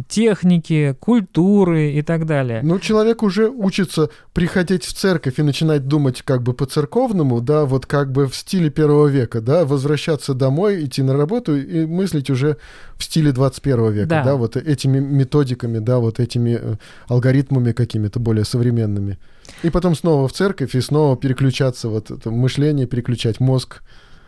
[0.08, 2.62] техники, культуры и так далее.
[2.64, 7.86] Ну, человек уже учится приходить в церковь и начинать думать как бы по-церковному, да, вот
[7.86, 12.58] как бы в стиле первого века, да, возвращаться домой, идти на работу и мыслить уже
[12.96, 16.76] в стиле 21 века, да, да вот этими методиками, да, вот этими э,
[17.08, 19.18] алгоритмами какими-то более современными.
[19.64, 23.82] И потом снова в церковь и снова переключаться, вот это мышление, переключать мозг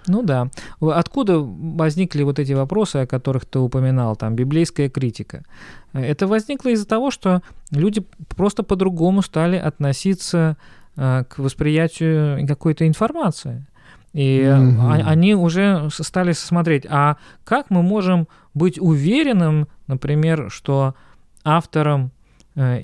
[0.08, 0.50] ну да.
[0.80, 5.44] Откуда возникли вот эти вопросы, о которых ты упоминал, там, библейская критика?
[5.94, 10.58] Это возникло из-за того, что люди просто по-другому стали относиться
[10.96, 13.66] э, к восприятию какой-то информации.
[14.14, 15.02] И mm-hmm.
[15.06, 20.94] они уже стали смотреть, а как мы можем быть уверенным, например, что
[21.44, 22.12] автором
[22.56, 22.82] э,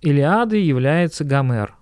[0.00, 1.76] Илиады является Гомер?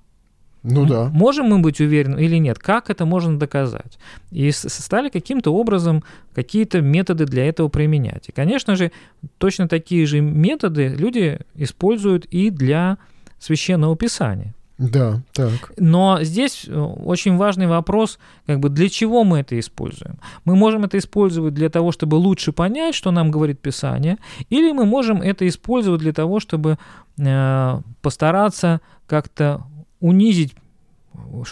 [0.63, 1.11] Ну да.
[1.13, 2.59] Можем мы быть уверены или нет?
[2.59, 3.99] Как это можно доказать?
[4.31, 8.29] И стали каким-то образом какие-то методы для этого применять.
[8.29, 8.93] И, конечно же,
[9.39, 12.99] точно такие же методы люди используют и для
[13.41, 14.55] священного писания.
[14.79, 15.73] Да, так.
[15.77, 20.19] Но здесь э, очень важный вопрос, как бы для чего мы это используем.
[20.45, 24.17] Мы можем это использовать для того, чтобы лучше понять, что нам говорит Писание,
[24.51, 26.79] или мы можем это использовать для того, чтобы
[27.19, 29.63] э, постараться как-то
[30.03, 30.55] унизить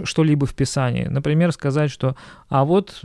[0.04, 1.04] что-либо в Писании.
[1.04, 2.16] Например, сказать, что
[2.48, 3.02] «а вот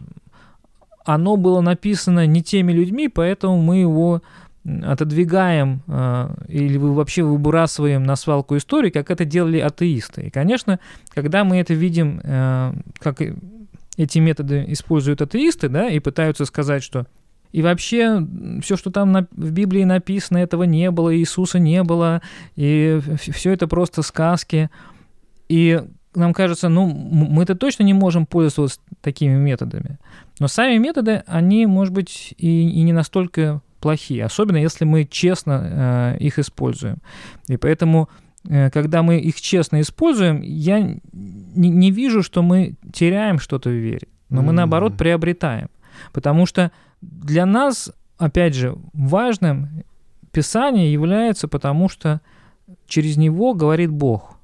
[1.05, 4.21] оно было написано не теми людьми, поэтому мы его
[4.83, 10.23] отодвигаем э, или вообще выбрасываем на свалку истории, как это делали атеисты.
[10.23, 10.79] И, конечно,
[11.13, 13.21] когда мы это видим, э, как
[13.97, 17.05] эти методы используют атеисты, да, и пытаются сказать, что
[17.51, 18.27] и вообще
[18.63, 22.23] все, что там в Библии написано, этого не было, Иисуса не было,
[22.55, 24.71] и все это просто сказки–
[25.49, 25.81] и
[26.15, 29.97] нам кажется, ну, мы-то точно не можем пользоваться такими методами.
[30.39, 36.15] Но сами методы, они, может быть, и, и не настолько плохие, особенно если мы честно
[36.17, 36.97] э, их используем.
[37.47, 38.09] И поэтому,
[38.47, 43.73] э, когда мы их честно используем, я не, не вижу, что мы теряем что-то в
[43.73, 45.69] вере, но мы, наоборот, приобретаем.
[46.13, 49.83] Потому что для нас, опять же, важным
[50.31, 52.19] Писание является, потому что
[52.87, 54.34] через него говорит Бог.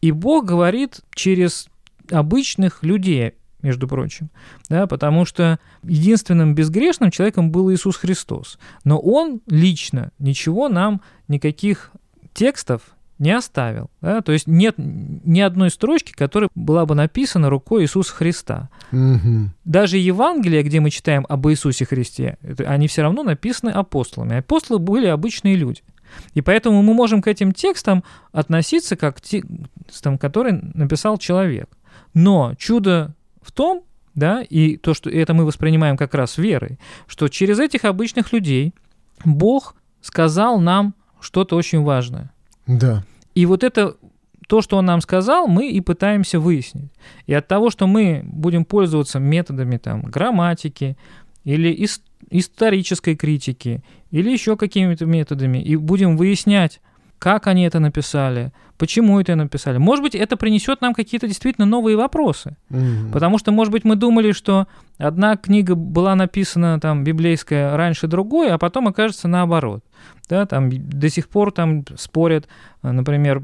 [0.00, 1.68] И Бог говорит через
[2.10, 3.34] обычных людей.
[3.62, 4.30] между прочим,
[4.68, 8.58] да, потому что единственным безгрешным человеком был Иисус Христос.
[8.84, 11.90] Но Он лично ничего нам, никаких
[12.32, 12.82] текстов
[13.18, 13.90] не оставил.
[14.00, 14.20] Да?
[14.20, 18.68] То есть нет ни одной строчки, которая была бы написана рукой Иисуса Христа.
[18.92, 19.50] Угу.
[19.64, 24.38] Даже Евангелия, где мы читаем об Иисусе Христе, они все равно написаны апостолами.
[24.38, 25.82] Апостолы были обычные люди.
[26.34, 31.68] И поэтому мы можем к этим текстам относиться как к текстам, которые написал человек.
[32.14, 37.28] Но чудо в том, да, и то, что это мы воспринимаем как раз верой, что
[37.28, 38.74] через этих обычных людей
[39.24, 42.30] Бог сказал нам что-то очень важное.
[42.66, 43.04] Да.
[43.34, 43.96] И вот это
[44.48, 46.92] то, что он нам сказал, мы и пытаемся выяснить.
[47.26, 50.96] И от того, что мы будем пользоваться методами там, грамматики
[51.44, 51.84] или
[52.30, 56.80] исторической критики, или еще какими-то методами, и будем выяснять,
[57.18, 59.78] как они это написали, почему это написали.
[59.78, 62.56] Может быть, это принесет нам какие-то действительно новые вопросы.
[62.68, 63.10] Мгм.
[63.10, 64.66] Потому что, может быть, мы думали, что
[64.98, 69.82] одна книга была написана там библейская раньше другой, а потом окажется наоборот.
[70.28, 72.48] Да, там до сих пор там спорят,
[72.82, 73.42] например,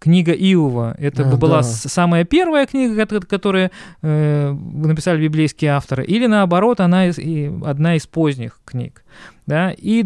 [0.00, 0.96] книга Иова.
[0.98, 1.62] Это А, была да.
[1.62, 3.70] самая первая книга, кото- которую
[4.02, 9.04] э, написали библейские авторы, или наоборот, она из, и одна из поздних книг.
[9.46, 9.72] Да?
[9.76, 10.04] И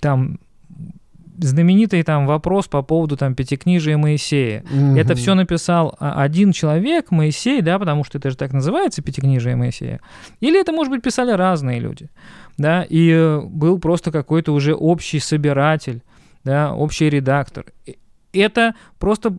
[0.00, 0.38] там
[1.40, 4.64] знаменитый там вопрос по поводу там пятикнижия Моисея.
[4.96, 5.14] Это Мгм.
[5.14, 10.00] все написал а, один человек, Моисей, да, потому что это же так называется, пятикнижие Моисея.
[10.40, 12.08] Или это, может быть, писали разные люди,
[12.56, 16.02] да, и э, был просто какой-то уже общий собиратель,
[16.44, 17.66] да, общий редактор.
[18.32, 19.36] И Это просто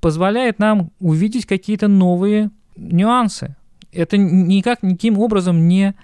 [0.00, 3.56] позволяет нам увидеть какие-то новые нюансы.
[3.92, 5.94] Это никак, никаким образом не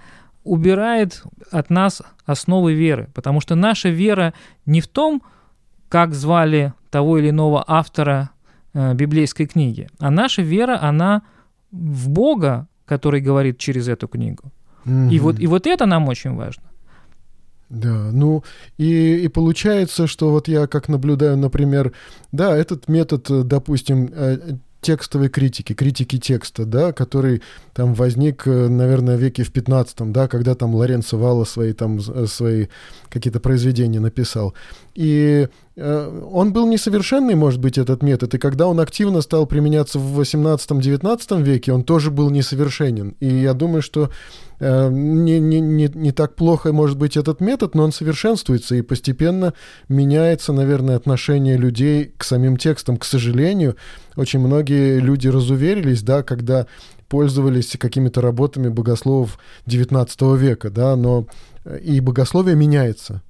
[0.45, 4.33] убирает от нас основы веры, потому что наша вера
[4.65, 5.23] не в том,
[5.89, 8.31] как звали того или иного автора
[8.73, 11.23] э, библейской книги, а наша вера, она
[11.73, 14.51] в Бога, который говорит через эту книгу.
[14.87, 15.19] И Мгм.
[15.19, 16.65] вот, и вот это нам очень важно.
[17.71, 18.43] Да, ну
[18.79, 21.93] и, и получается, что вот я как наблюдаю, например,
[22.33, 28.69] да, этот метод, э, допустим, э, текстовой критики, критики текста, да, который там возник, э,
[28.69, 32.67] наверное, веке в 15 да, когда там Лоренцо Валла свои там свои
[33.09, 34.53] какие-то произведения написал.
[35.01, 39.99] И э, он был несовершенный, может быть, этот метод, и когда он активно стал применяться
[39.99, 43.17] в 18-19 веке, он тоже был несовершенен.
[43.19, 44.11] И я думаю, что
[44.59, 48.83] э, не, не, не, не так плохо может быть этот метод, но он совершенствуется и
[48.83, 49.55] постепенно
[49.89, 52.99] меняется, наверное, отношение людей к самим текстам.
[52.99, 53.77] К сожалению,
[54.17, 56.67] очень многие люди разуверились, да, когда
[57.09, 61.27] пользовались какими-то работами богословов XIX века, да, но
[61.65, 63.23] э, и богословие меняется.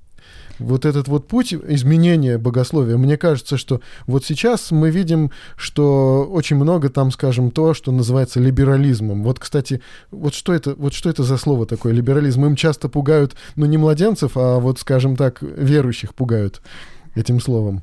[0.61, 6.57] Вот этот вот путь изменения богословия, мне кажется, что вот сейчас мы видим, что очень
[6.57, 9.23] много там, скажем, то, что называется либерализмом.
[9.25, 12.45] Вот, кстати, вот что это, вот что это за слово такое, либерализм?
[12.47, 16.61] Им часто пугают, ну, не младенцев, а вот, скажем так, верующих пугают
[17.15, 17.83] этим словом.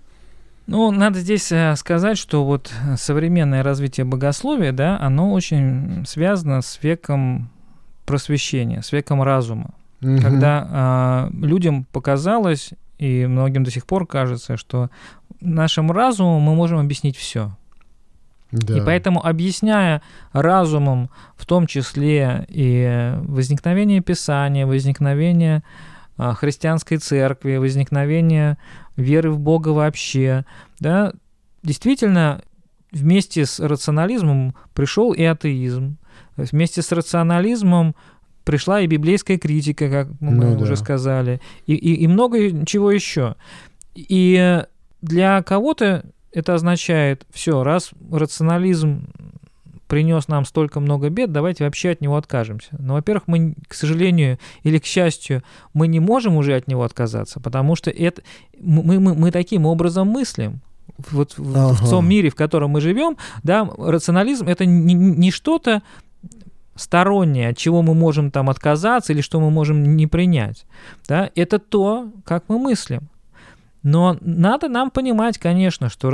[0.68, 6.80] Ну, надо здесь э, сказать, что вот современное развитие богословия, да, оно очень связано с
[6.84, 7.50] веком
[8.06, 9.74] просвещения, с веком разума.
[10.02, 10.22] Мгм.
[10.22, 14.90] когда а, людям показалось, и многим до сих пор кажется, что
[15.42, 17.56] нашим разумом мы можем объяснить все.
[18.52, 18.78] Да.
[18.78, 25.64] И поэтому, объясняя разумом, в том числе и возникновение Писания, возникновение
[26.18, 28.58] а, христианской церкви, возникновение
[28.96, 30.46] веры в Бога вообще,
[30.80, 31.14] да,
[31.62, 32.42] действительно,
[32.92, 35.98] вместе с рационализмом пришел и атеизм.
[36.36, 37.96] Вместе с рационализмом
[38.48, 40.64] пришла и библейская критика, как мы Ну да.
[40.64, 43.36] уже сказали, и, и, и много чего еще.
[43.94, 44.64] И
[45.02, 49.08] для кого-то это означает, все, раз рационализм
[49.88, 52.70] принес нам столько много бед, давайте вообще от него откажемся.
[52.80, 57.40] Но, во-первых, мы, к сожалению или к счастью, мы не можем уже от него отказаться,
[57.40, 58.22] потому что это,
[58.60, 60.62] мы, мы, мы таким образом мыслим.
[61.12, 61.90] Вот в, в Ага.
[61.90, 65.82] том мире, в котором мы живем, да, рационализм это не, не что-то
[66.78, 70.66] стороннее, от чего мы можем там отказаться или что мы можем не принять.
[71.08, 71.30] Да?
[71.36, 73.10] Это то, как мы мыслим.
[73.84, 76.10] Но надо нам понимать, конечно, что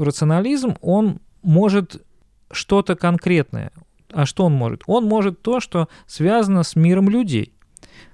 [0.00, 2.02] рационализм, он может
[2.50, 3.72] что-то конкретное.
[4.12, 4.82] А что он может?
[4.86, 7.52] Он может то, что связано с миром людей.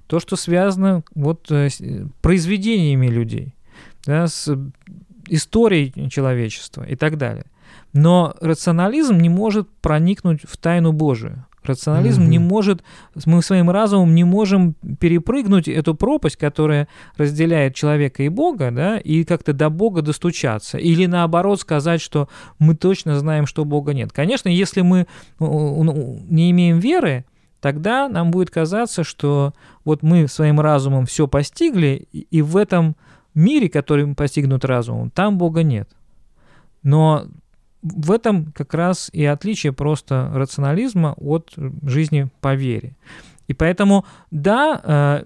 [0.07, 3.55] То, что связано вот э, с э, произведениями людей,
[4.05, 4.55] да, с
[5.29, 7.47] историей человечества и так далее.
[7.93, 11.47] Но рационализм не может проникнуть в тайну Божию.
[11.67, 12.29] Рационализм mm-hmm.
[12.29, 12.85] не может,
[13.27, 19.25] мы своим разумом не можем перепрыгнуть эту пропасть, которая разделяет человека и Бога, да, и
[19.25, 20.79] как-то до Бога достучаться.
[20.79, 24.13] Или наоборот сказать, что мы точно знаем, что Бога нет.
[24.13, 25.07] Конечно, если мы
[25.39, 27.25] не имеем веры,
[27.61, 32.97] тогда нам будет казаться, что вот мы своим разумом все постигли, и в этом
[33.35, 35.89] мире, который мы постигнут разумом, там Бога нет.
[36.83, 37.25] Но
[37.85, 42.97] в этом как раз и отличие просто рационализма от жизни по вере.
[43.47, 45.25] И поэтому, да, э,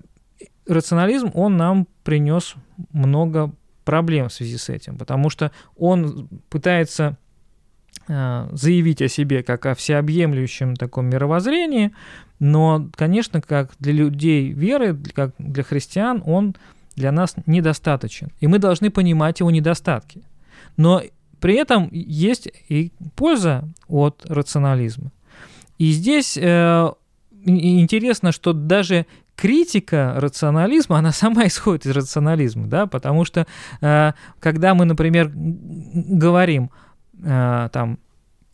[0.66, 2.56] рационализм, он нам принес
[2.92, 3.52] много
[3.84, 7.16] проблем в связи с этим, потому что он пытается
[8.08, 11.92] э, заявить о себе как о всеобъемлющем таком мировоззрении,
[12.40, 16.56] но, конечно, как для людей веры, как для христиан, он
[16.96, 18.30] для нас недостаточен.
[18.40, 20.22] И мы должны понимать его недостатки.
[20.76, 21.02] Но
[21.40, 25.12] при этом есть и польза от рационализма.
[25.78, 26.90] И здесь э,
[27.44, 33.46] интересно, что даже критика рационализма, она сама исходит из рационализма, да, потому что
[33.80, 36.70] э, когда мы, например, говорим
[37.22, 37.98] э, там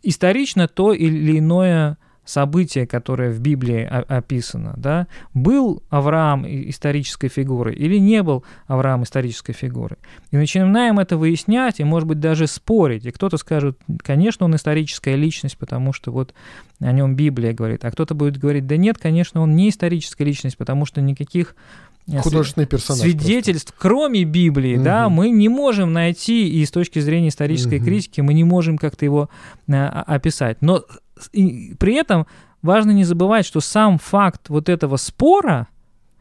[0.03, 7.99] исторично то или иное событие, которое в Библии описано, да, был Авраам исторической фигурой или
[7.99, 9.99] не был Авраам исторической фигурой.
[10.31, 13.05] И начинаем это выяснять и, может быть, даже спорить.
[13.05, 16.35] И кто-то скажет, конечно, он историческая личность, потому что вот
[16.81, 17.85] о нем Библия говорит.
[17.85, 21.55] А кто-то будет говорить, да нет, конечно, он не историческая личность, потому что никаких
[22.09, 23.81] э, художественный персонаж свидетельств, просто.
[23.81, 24.85] кроме Библии, угу.
[24.85, 27.85] да, мы не можем найти, и с точки зрения исторической угу.
[27.85, 29.29] критики мы не можем как-то его
[29.69, 30.63] а, описать.
[30.63, 30.85] Но
[31.33, 32.27] и при этом
[32.63, 35.69] важно не забывать, что сам факт вот этого спора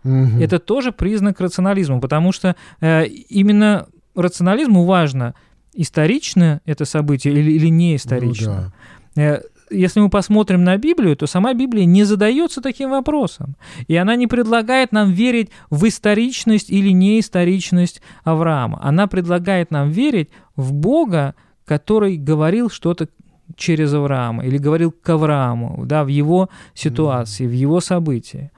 [0.04, 0.40] угу.
[0.40, 5.34] это тоже признак рационализма, потому что э, именно рационализму важно,
[5.74, 8.72] исторично это событие или, или не исторично.
[9.16, 9.22] Ну, да.
[9.22, 13.56] Э, если мы посмотрим на Библию, то сама Библия не задается таким вопросом.
[13.88, 18.80] И она не предлагает нам верить в историчность или неисторичность Авраама.
[18.84, 23.08] Она предлагает нам верить в Бога, который говорил что-то
[23.56, 27.50] через Авраама или говорил к Аврааму, да, в его ситуации, mm-hmm.
[27.50, 28.52] в его событии.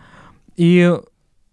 [0.56, 0.94] И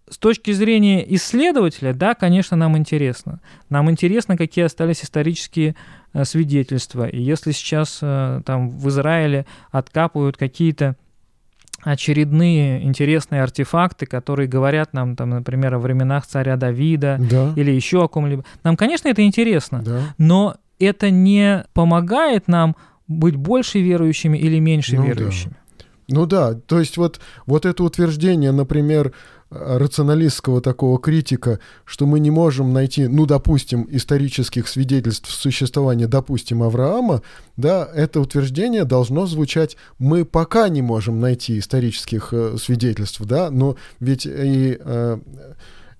[0.09, 3.39] с точки зрения исследователя, да, конечно, нам интересно.
[3.69, 5.75] Нам интересно, какие остались исторические
[6.13, 7.07] э, свидетельства.
[7.07, 10.95] И если сейчас э, там в Израиле откапывают какие-то
[11.81, 17.53] очередные интересные артефакты, которые говорят нам, там, например, о временах царя Давида да.
[17.55, 18.45] или еще о ком-либо.
[18.63, 20.13] Нам, конечно, это интересно, да.
[20.17, 22.75] но это не помогает нам
[23.13, 25.51] быть больше верующими или меньше ну, верующими.
[25.51, 25.85] Да.
[26.09, 29.13] Ну да, то есть вот, вот это утверждение, например,
[29.53, 37.21] рационалистского такого критика, что мы не можем найти, ну, допустим, исторических свидетельств существования, допустим, Авраама,
[37.55, 43.75] да, это утверждение должно звучать, мы пока не можем найти исторических э, свидетельств, да, но
[43.99, 45.19] ведь и э,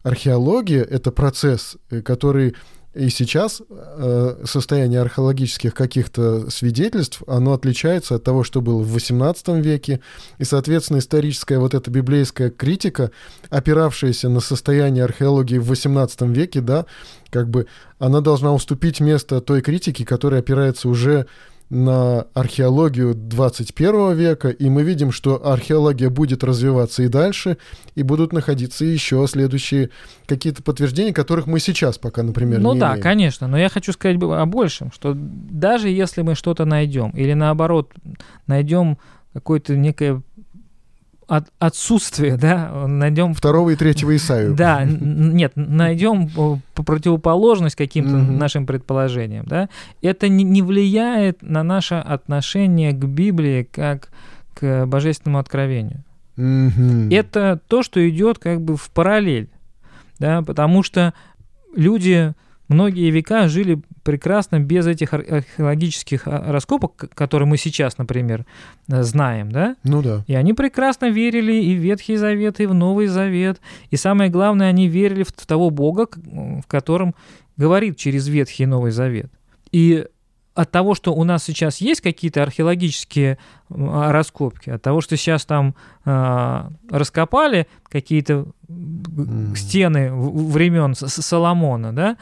[0.02, 2.56] археология— это процесс, э, который
[2.94, 9.62] и сейчас э, состояние археологических каких-то свидетельств, оно отличается от того, что было в XVIII
[9.62, 10.00] веке.
[10.38, 13.10] И, соответственно, историческая вот эта библейская критика,
[13.50, 16.86] опиравшаяся на состояние археологии в XVIII веке, да,
[17.32, 17.66] как бы
[17.98, 21.26] она должна уступить место той критике, которая опирается уже
[21.74, 27.58] на археологию 21 века, и мы видим, что археология будет развиваться и дальше,
[27.96, 29.90] и будут находиться еще следующие
[30.28, 33.02] какие-то подтверждения, которых мы сейчас пока, например, ну не да, имеем.
[33.02, 37.92] конечно, но я хочу сказать о большем, что даже если мы что-то найдем, или наоборот
[38.46, 39.00] найдем
[39.34, 40.22] какое-то некое
[41.28, 43.34] от, отсутствие, да, найдем...
[43.34, 44.56] Второго и третьего Исаию.
[44.56, 48.38] Да, нет, найдем по противоположность каким-то mm-hmm.
[48.38, 49.70] нашим предположениям, да,
[50.02, 54.10] это не, не влияет на наше отношение к Библии как
[54.54, 56.04] к божественному откровению.
[56.38, 57.14] Mm-hmm.
[57.14, 59.50] Это то, что идет как бы в параллель,
[60.20, 61.14] да, потому что
[61.76, 62.34] люди
[62.68, 68.46] многие века жили прекрасно без этих археологических а, раскопок, которые мы сейчас, например,
[68.90, 69.76] э, знаем, да?
[69.84, 70.24] Ну да.
[70.28, 73.62] И они прекрасно верили и в Ветхий Завет, и в Новый Завет.
[73.92, 77.16] И самое главное, они верили в того Бога, в котором
[77.58, 79.32] говорит через Ветхий и Новый Завет.
[79.72, 80.06] И
[80.56, 83.38] от того, что у нас сейчас есть какие-то археологические
[83.70, 89.56] а, раскопки, от того, что сейчас там э, раскопали какие-то mm.
[89.56, 92.18] стены времен Соломона, да,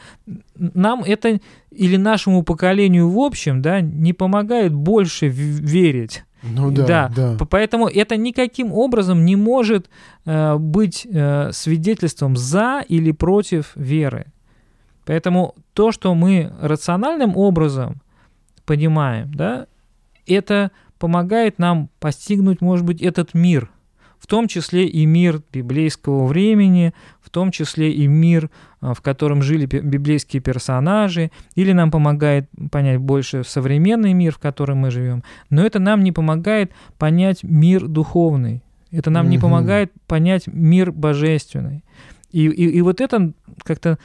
[0.56, 1.40] нам это
[1.70, 6.24] или нашему поколению в общем, да, не помогает больше верить.
[6.42, 7.12] Ну да, да.
[7.14, 7.46] да.
[7.48, 9.88] Поэтому это никаким образом не может
[10.24, 14.26] э, быть э, свидетельством за или против веры.
[15.04, 18.00] Поэтому то, что мы рациональным образом
[18.64, 19.66] понимаем, да,
[20.26, 23.70] это помогает нам постигнуть, может быть, этот мир,
[24.18, 28.50] в том числе и мир библейского времени, в том числе и мир,
[28.80, 34.78] а, в котором жили библейские персонажи, или нам помогает понять больше современный мир, в котором
[34.78, 40.46] мы живем, но это нам не помогает понять мир духовный, это нам не помогает понять
[40.46, 41.82] мир божественный.
[42.30, 43.32] И, и, и вот это
[43.64, 43.98] как-то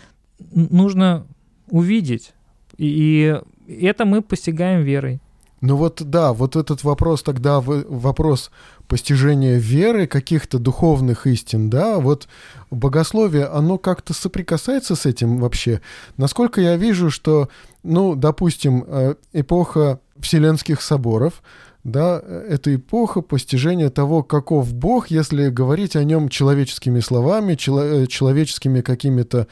[0.50, 1.28] нужно
[1.70, 2.34] увидеть.
[2.78, 5.20] И, и это мы постигаем верой.
[5.60, 8.52] Ну вот да, вот этот вопрос тогда, вопрос
[8.88, 12.28] постижения веры, каких-то духовных истин, да, вот
[12.70, 15.82] богословие, оно как-то соприкасается с этим вообще.
[16.16, 17.50] Насколько я вижу, что,
[17.82, 21.42] ну, допустим, э, эпоха Вселенских соборов,
[21.84, 28.06] да, это эпоха постижения того, каков Бог, если говорить о нем человеческими словами, чело- э,
[28.08, 29.46] человеческими какими-то э,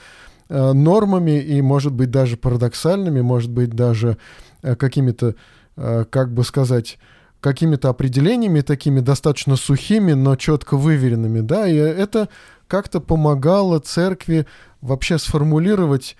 [0.49, 4.17] нормами и, может быть, даже парадоксальными, может быть, даже
[4.61, 5.35] э, какими-то
[5.77, 6.97] Э, как бы сказать,
[7.41, 12.29] какими-то определениями такими достаточно сухими, но четко выверенными, да, и это
[12.67, 14.47] как-то помогало церкви
[14.79, 16.15] вообще сформулировать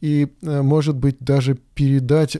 [0.00, 2.38] и, э, может быть, даже передать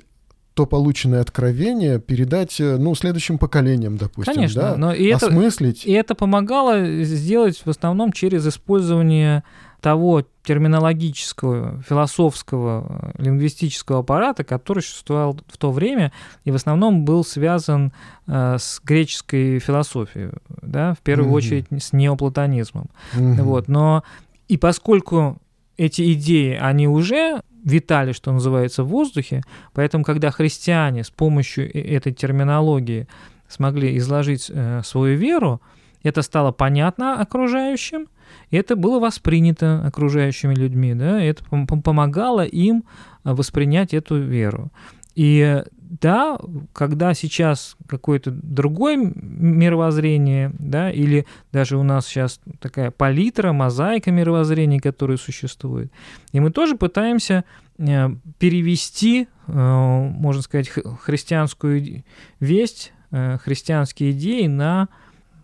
[0.54, 5.82] то полученное откровение передать, э, ну, следующим поколениям, допустим, Конечно, да, но и осмыслить.
[5.82, 9.42] Это, и это помогало сделать в основном через использование
[9.80, 16.12] того терминологического, философского, лингвистического аппарата, который существовал в то время
[16.44, 17.92] и в основном был связан
[18.26, 20.30] э, с греческой философией,
[20.62, 21.34] да, в первую mm-hmm.
[21.34, 22.90] очередь с неоплатонизмом.
[23.14, 23.42] Mm-hmm.
[23.42, 24.04] Вот, но
[24.48, 25.38] и поскольку
[25.76, 32.12] эти идеи, они уже витали, что называется, в воздухе, поэтому когда христиане с помощью этой
[32.12, 33.06] терминологии
[33.48, 35.60] смогли изложить э, свою веру,
[36.02, 38.08] это стало понятно окружающим,
[38.50, 42.84] и это было воспринято окружающими людьми, да, и это помогало им
[43.24, 44.70] а, воспринять эту веру.
[45.14, 45.62] И
[46.00, 46.38] да,
[46.72, 54.78] когда сейчас какое-то другое мировоззрение, да, или даже у нас сейчас такая палитра, мозаика мировоззрений,
[54.78, 55.92] которые существуют,
[56.30, 57.44] и мы тоже пытаемся
[57.78, 62.04] э, перевести, э, можно сказать, христианскую
[62.38, 64.88] весть, э, христианские идеи на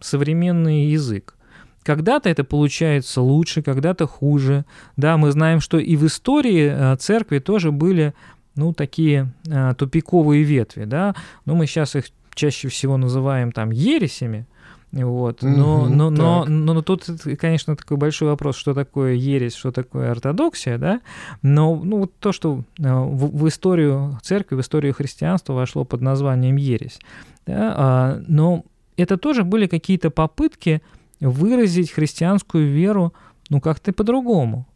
[0.01, 1.35] современный язык.
[1.83, 4.65] Когда-то это получается лучше, когда-то хуже.
[4.97, 8.13] Да, мы знаем, что и в истории э, церкви тоже были
[8.57, 14.47] ну, такие а, тупиковые ветви, да, но мы сейчас их чаще всего называем там ересями,
[14.93, 15.43] вот.
[15.43, 17.05] Но, угу, но, но, но, но тут,
[17.39, 21.01] конечно, такой большой вопрос, что такое ересь, что такое ортодоксия, да?
[21.43, 26.57] Но ну, вот то, что в, в историю церкви, в историю христианства вошло под названием
[26.57, 26.99] ересь,
[27.47, 27.75] да?
[27.77, 28.65] а, но
[28.97, 30.83] это тоже были какие-то попытки
[31.21, 33.13] выразить христианскую веру,
[33.49, 34.67] ну, как-то по-другому.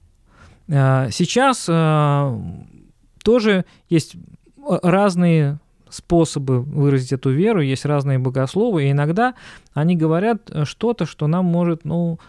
[0.71, 2.41] А, сейчас а,
[3.23, 4.16] тоже есть
[4.83, 5.59] разные
[5.89, 9.35] способы выразить эту веру, есть разные богословы, и иногда
[9.75, 12.21] они говорят что-то, что нам может, ну,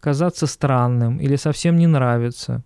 [0.00, 2.62] казаться странным или совсем не нравится.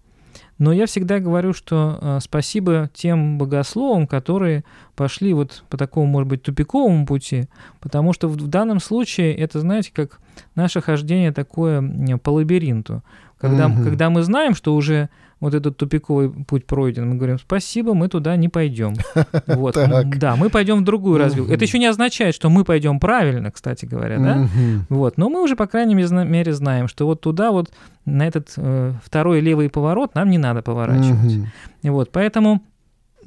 [0.59, 6.29] Но я всегда говорю, что э, спасибо тем богословам, которые пошли вот по такому, может
[6.29, 7.49] быть, тупиковому пути,
[7.81, 10.21] потому что в, в данном случае это, знаете, как
[10.55, 11.83] наше хождение такое
[12.23, 13.03] по лабиринту.
[13.45, 13.83] Когда, угу.
[13.85, 18.37] когда мы знаем, что уже вот этот тупиковый путь пройден, мы говорим, спасибо, мы туда
[18.37, 18.95] не пойдем.
[19.47, 19.77] Вот.
[20.17, 21.53] Да, мы пойдем в другую развилку.
[21.53, 24.49] Это еще не означает, что мы пойдем правильно, кстати говоря, да?
[24.89, 25.19] Вот.
[25.19, 27.71] Но мы уже, по крайней мере, знаем, что вот туда вот
[28.07, 31.47] на этот э, второй левый поворот нам не надо поворачивать.
[31.83, 32.11] Вот.
[32.11, 32.63] Поэтому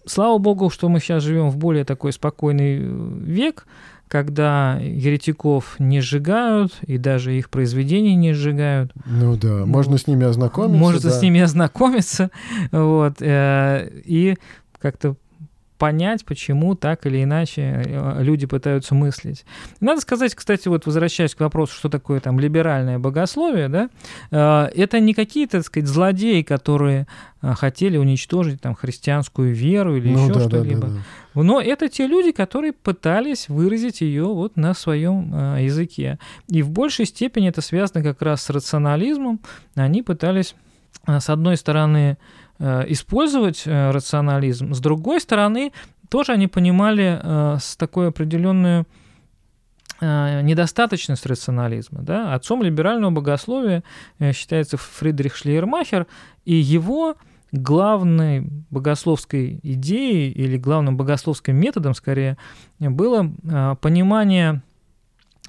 [0.06, 3.68] слава богу, что мы сейчас живем в более такой спокойный э, век,
[4.08, 8.92] когда еретиков не сжигают, и даже их произведения не сжигают.
[9.06, 10.80] Ну да, можно ну, с ними ознакомиться.
[10.80, 11.20] Можно да.
[11.20, 12.32] с ними ознакомиться,
[12.72, 14.36] вот, э, и
[14.80, 15.16] как-то
[15.78, 19.46] понять, почему так или иначе э, люди пытаются мыслить.
[19.80, 23.90] Надо сказать, кстати, вот возвращаясь к вопросу, что такое там либеральное богословие, да,
[24.32, 27.08] э, это не какие-то, так сказать, злодеи, которые
[27.42, 30.82] э, хотели уничтожить там христианскую веру или ну, еще да, что-либо.
[30.82, 30.94] Да, да,
[31.36, 31.42] да.
[31.44, 36.18] Но это те люди, которые пытались выразить ее вот на своем языке.
[36.48, 39.40] И в большей степени это связано как раз с рационализмом.
[39.76, 40.56] Они пытались,
[41.06, 44.74] с одной стороны, Э, использовать э, рационализм.
[44.74, 45.72] С другой стороны,
[46.10, 48.86] тоже они понимали э, с такой определенную
[50.00, 52.04] недостаточность рационализма.
[52.04, 52.36] Да?
[52.36, 53.84] Отцом либерального богословия
[54.32, 56.06] считается Фридрих Шлейермахер,
[56.46, 57.16] и его
[57.52, 62.38] главной богословской идеей или главным богословским методом, скорее,
[62.78, 64.62] было понимание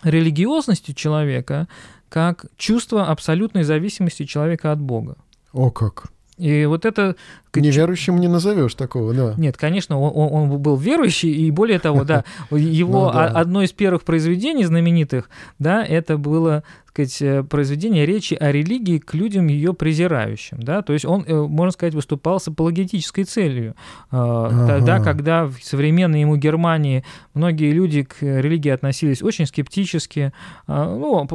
[0.02, 1.68] религиозности человека
[2.08, 5.18] как чувство абсолютной зависимости человека от Бога.
[5.52, 6.06] О как!
[6.38, 7.16] И вот это...
[7.54, 9.34] Неверующим не назовешь такого, да.
[9.36, 13.26] Нет, конечно, он, он был верующий, и более того, да, его ну, да.
[13.26, 15.28] одно из первых произведений знаменитых,
[15.58, 16.62] да, это было
[16.98, 20.58] сказать, э, произведение речи о религии к людям ее презирающим.
[20.60, 20.82] Да?
[20.82, 23.74] То есть он, э, можно сказать, выступал с апологетической целью.
[24.10, 24.66] А, ага.
[24.66, 30.32] Тогда, когда в современной ему Германии многие люди к религии относились очень скептически,
[30.66, 31.26] а, ну,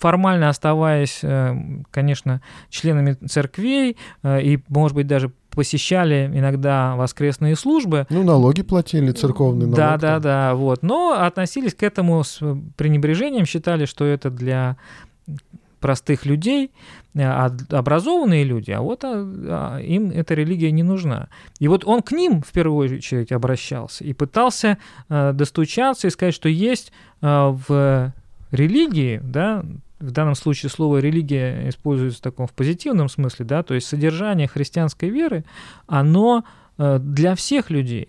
[0.00, 1.54] формально оставаясь, э,
[1.90, 2.40] конечно,
[2.70, 8.06] членами церквей э, и, может быть, даже посещали иногда воскресные службы.
[8.08, 9.76] Ну, налоги платили, церковные налоги.
[9.76, 10.82] Да, да, да, вот.
[10.82, 12.40] Но относились к этому с
[12.76, 14.76] пренебрежением, считали, что это для
[15.80, 16.70] простых людей,
[17.14, 21.28] э, а образованные люди, а вот а, а, им эта религия не нужна.
[21.58, 24.78] И вот он к ним в первую очередь обращался и пытался
[25.08, 26.92] э, достучаться и сказать, что есть
[27.22, 28.12] э, в
[28.52, 29.64] религии, да,
[30.00, 34.48] в данном случае слово религия используется в таком в позитивном смысле, да, то есть содержание
[34.48, 35.44] христианской веры,
[35.86, 36.44] оно
[36.78, 38.08] э, для всех людей.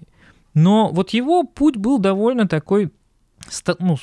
[0.54, 2.92] Но вот его путь был довольно такой,
[3.80, 3.98] ну,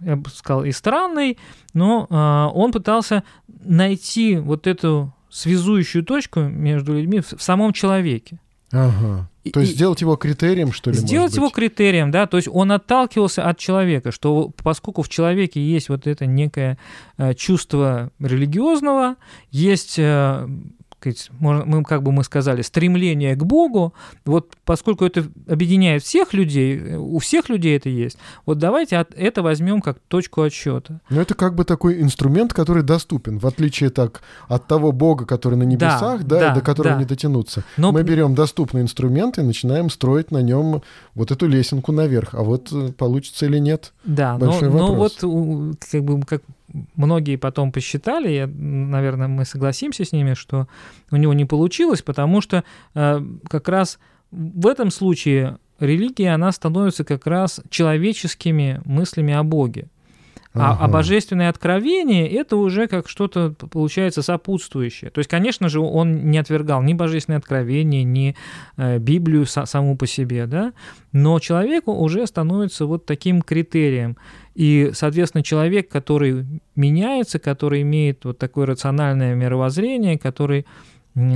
[0.00, 1.38] я бы сказал, и странный,
[1.72, 8.40] но э, он пытался найти вот эту связующую точку между людьми в, в самом человеке.
[8.72, 9.28] Ага.
[9.52, 10.96] То есть и, сделать его критерием, что ли?
[10.96, 12.26] Сделать его критерием, да.
[12.26, 16.78] То есть он отталкивался от человека, что поскольку в человеке есть вот это некое
[17.16, 19.16] э, чувство религиозного,
[19.50, 20.48] есть э,
[21.38, 23.94] мы, как бы мы сказали, стремление к Богу,
[24.24, 29.42] вот поскольку это объединяет всех людей, у всех людей это есть, вот давайте от, это
[29.42, 31.00] возьмем как точку отсчета.
[31.10, 35.56] Но это как бы такой инструмент, который доступен, в отличие так от того Бога, который
[35.56, 37.00] на небесах, да, да, да до которого да.
[37.00, 37.64] не дотянуться.
[37.76, 37.92] Но...
[37.92, 40.82] Мы берем доступный инструмент и начинаем строить на нем
[41.14, 43.92] вот эту лесенку наверх, а вот э, получится или нет.
[44.04, 45.18] Да, Большой но, вопрос.
[45.22, 46.42] но вот как бы как
[46.96, 50.68] многие потом посчитали, я, наверное, мы согласимся с ними, что
[51.10, 52.64] у него не получилось, потому что
[52.94, 53.98] э, как раз
[54.30, 59.88] в этом случае религия, она становится как раз человеческими мыслями о Боге.
[60.52, 60.84] А, ага.
[60.84, 65.10] а божественное откровение это уже как что-то получается сопутствующее.
[65.10, 68.34] То есть, конечно же, он не отвергал ни божественное откровение, ни
[68.76, 70.72] э, Библию са- саму по себе, да,
[71.12, 74.16] но человеку уже становится вот таким критерием.
[74.60, 76.44] И, соответственно, человек, который
[76.76, 80.66] меняется, который имеет вот такое рациональное мировоззрение, который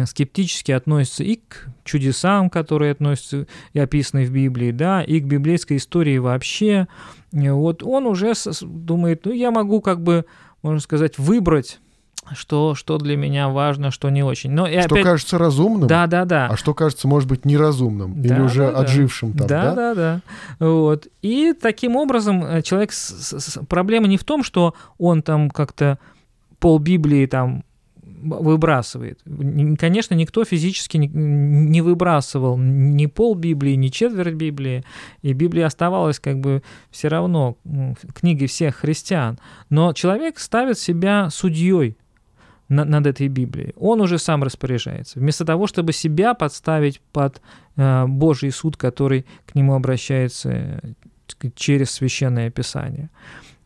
[0.05, 5.79] скептически относится и к чудесам, которые относятся и описаны в Библии, да, и к библейской
[5.79, 6.87] истории вообще.
[7.33, 10.27] Вот он уже думает, ну, я могу как бы,
[10.61, 11.81] можно сказать, выбрать
[12.35, 14.51] что, что для меня важно, что не очень.
[14.51, 15.05] Но и что опять...
[15.05, 16.49] кажется разумным, да, да, да.
[16.51, 19.39] а что кажется, может быть, неразумным да, или уже да, отжившим да.
[19.39, 19.65] там, да?
[19.65, 19.95] Да, да,
[20.59, 20.67] да.
[20.67, 21.09] Вот.
[21.23, 22.93] И таким образом э, человек...
[22.93, 25.99] С, с, проблема не в том, что он там как-то
[26.59, 27.65] пол Библии там
[28.25, 29.21] выбрасывает.
[29.79, 34.85] Конечно, никто физически не выбрасывал ни пол Библии, ни четверть Библии,
[35.23, 37.57] и Библия оставалась как бы все равно
[38.15, 39.39] книгой всех христиан.
[39.69, 41.97] Но человек ставит себя судьей
[42.69, 43.73] над этой Библией.
[43.77, 45.19] Он уже сам распоряжается.
[45.19, 47.41] Вместо того, чтобы себя подставить под
[47.77, 50.81] э, Божий суд, который к нему обращается э,
[51.55, 53.11] через священное писание.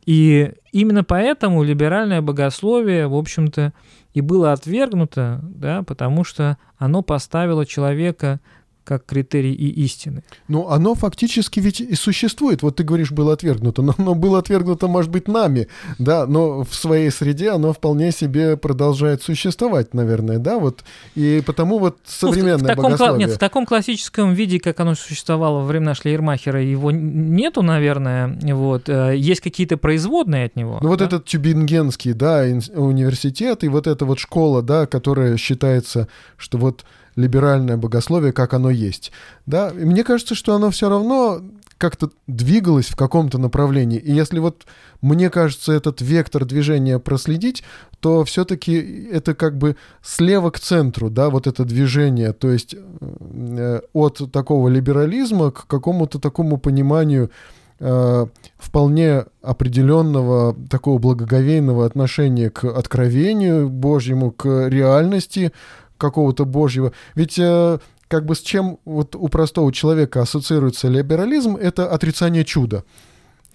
[0.04, 3.72] И именно поэтому либеральное богословие, в общем-то,
[4.14, 8.40] и было отвергнуто, да, потому что оно поставило человека
[8.88, 10.22] как критерий и истины.
[10.48, 12.62] Ну, оно фактически ведь и существует.
[12.62, 15.68] Вот ты говоришь, было отвергнуто, но оно было отвергнуто, может быть, нами,
[15.98, 20.84] да, но в своей среде оно вполне себе продолжает существовать, наверное, да, вот.
[21.14, 23.26] И потому вот современное ну, в, в таком, богословие...
[23.26, 28.88] Нет, в таком классическом виде, как оно существовало во времена Шлейермахера, его нету, наверное, вот.
[28.88, 30.78] Э, есть какие-то производные от него.
[30.80, 30.88] Ну, да?
[30.88, 32.40] вот этот Тюбингенский, да,
[32.74, 36.08] университет и вот эта вот школа, да, которая считается,
[36.38, 36.86] что вот
[37.18, 39.12] либеральное богословие, как оно есть.
[39.46, 39.70] Да?
[39.70, 41.42] И мне кажется, что оно все равно
[41.78, 43.98] как-то двигалось в каком-то направлении.
[43.98, 44.66] И если вот,
[45.00, 47.62] мне кажется, этот вектор движения проследить,
[48.00, 53.80] то все-таки это как бы слева к центру, да, вот это движение, то есть э,
[53.92, 57.30] от такого либерализма к какому-то такому пониманию
[57.78, 65.52] э, вполне определенного такого благоговейного отношения к откровению Божьему, к реальности,
[65.98, 66.92] какого-то божьего.
[67.14, 67.78] Ведь э,
[68.08, 72.84] как бы с чем вот у простого человека ассоциируется либерализм, это отрицание чуда.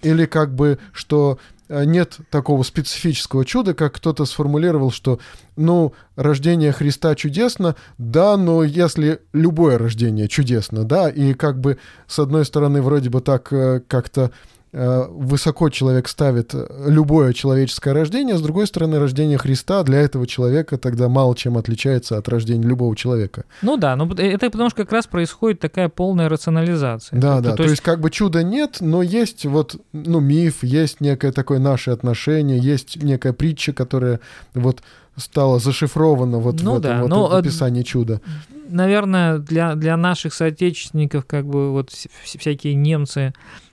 [0.02, 1.38] Или как бы, что
[1.68, 5.18] э, нет такого специфического чуда, как кто-то сформулировал, что,
[5.56, 12.18] ну, рождение Христа чудесно, да, но если любое рождение чудесно, да, и как бы с
[12.18, 14.30] одной стороны вроде бы так э, как-то
[14.74, 16.52] высоко человек ставит
[16.86, 22.18] любое человеческое рождение, с другой стороны, рождение Христа для этого человека тогда мало чем отличается
[22.18, 23.44] от рождения любого человека.
[23.62, 27.18] Ну да, но это потому что как раз происходит такая полная рационализация.
[27.18, 27.72] Да, да, то, то есть...
[27.72, 32.58] есть как бы чуда нет, но есть вот, ну, миф, есть некое такое наше отношение,
[32.58, 34.18] есть некая притча, которая
[34.54, 34.82] вот
[35.16, 38.20] стала зашифрована вот ну, в этом да, вот но, описании чуда.
[38.68, 41.90] Наверное, для, для наших соотечественников, как бы вот
[42.24, 43.63] всякие немцы, Э,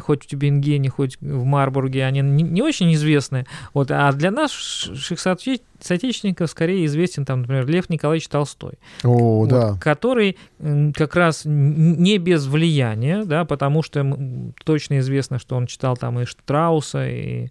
[0.00, 3.46] хоть в Тюбингене, хоть в Марбурге, они не, не очень известны.
[3.72, 9.76] Вот, а для наших соотечественников скорее известен, там, например, Лев Николаевич Толстой, О, вот, да.
[9.80, 14.04] который как раз не без влияния, да, потому что
[14.64, 17.48] точно известно, что он читал там и Штрауса, и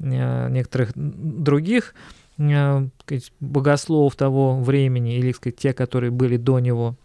[0.00, 1.94] э, некоторых других
[2.38, 6.96] э, сказать, богословов того времени, или сказать, те, которые были до него.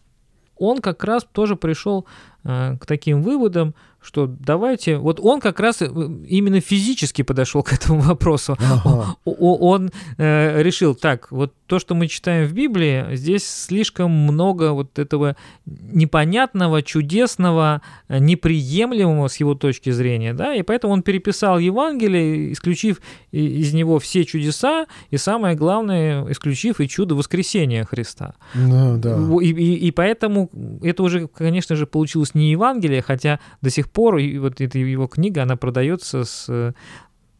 [0.59, 2.07] Он как раз тоже пришел
[2.43, 4.97] к таким выводам, что давайте...
[4.97, 8.57] Вот он как раз э, именно физически подошел к этому вопросу.
[8.59, 9.17] Ага.
[9.25, 14.97] Он э, решил, так, вот то, что мы читаем в Библии, здесь слишком много вот
[14.97, 15.35] этого
[15.65, 23.73] непонятного, чудесного, неприемлемого с его точки зрения, да, и поэтому он переписал Евангелие, исключив из
[23.73, 28.35] него все чудеса, и самое главное, исключив и чудо воскресения Христа.
[28.53, 29.17] Да, да.
[29.41, 30.49] И, и, и поэтому
[30.81, 35.07] это уже, конечно же, получилось не Евангелие, хотя до сих пор и вот эта его
[35.07, 36.73] книга, она продается с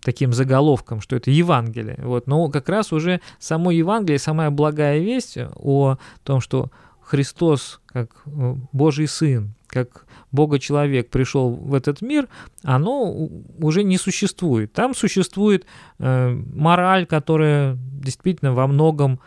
[0.02, 2.00] таким заголовком, что это Евангелие.
[2.02, 2.28] Вот.
[2.28, 6.72] Но как раз уже само Евангелие, самая благая весть о том, что
[7.02, 12.28] Христос, как э, Божий Сын, как Бога-человек пришел в этот мир,
[12.64, 13.30] оно
[13.60, 14.74] уже не существует.
[14.74, 15.66] Там существует
[16.00, 19.20] э, мораль, которая действительно во многом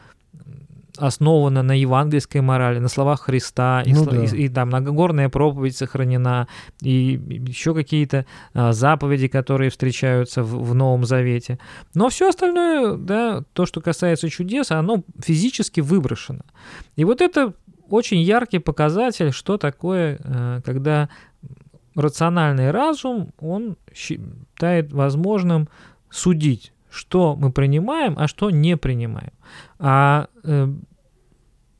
[1.00, 4.24] основана на евангельской морали, на словах Христа, и, ну, да.
[4.24, 6.48] и, и там многогорная проповедь сохранена,
[6.82, 11.58] и еще какие-то а, заповеди, которые встречаются в, в Новом Завете.
[11.94, 16.42] Но все остальное, да, то, что касается чудес, оно физически выброшено.
[16.96, 17.54] И вот это
[17.88, 21.08] очень яркий показатель, что такое, а, когда
[21.94, 25.68] рациональный разум, он считает возможным
[26.10, 29.32] судить что мы принимаем, а что не принимаем.
[29.78, 30.68] А э,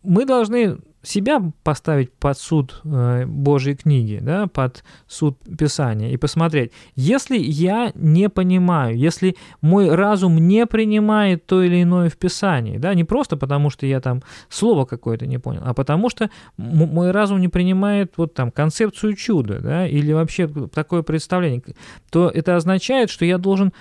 [0.02, 6.72] мы должны себя поставить под суд э, Божьей книги, да, под суд Писания и посмотреть,
[6.94, 12.92] если я не понимаю, если мой разум не принимает то или иное в Писании, да,
[12.94, 17.40] не просто потому, что я там слово какое-то не понял, а потому что мой разум
[17.40, 21.62] не принимает вот там концепцию чуда, да, или вообще такое представление,
[22.10, 23.72] то это означает, что я должен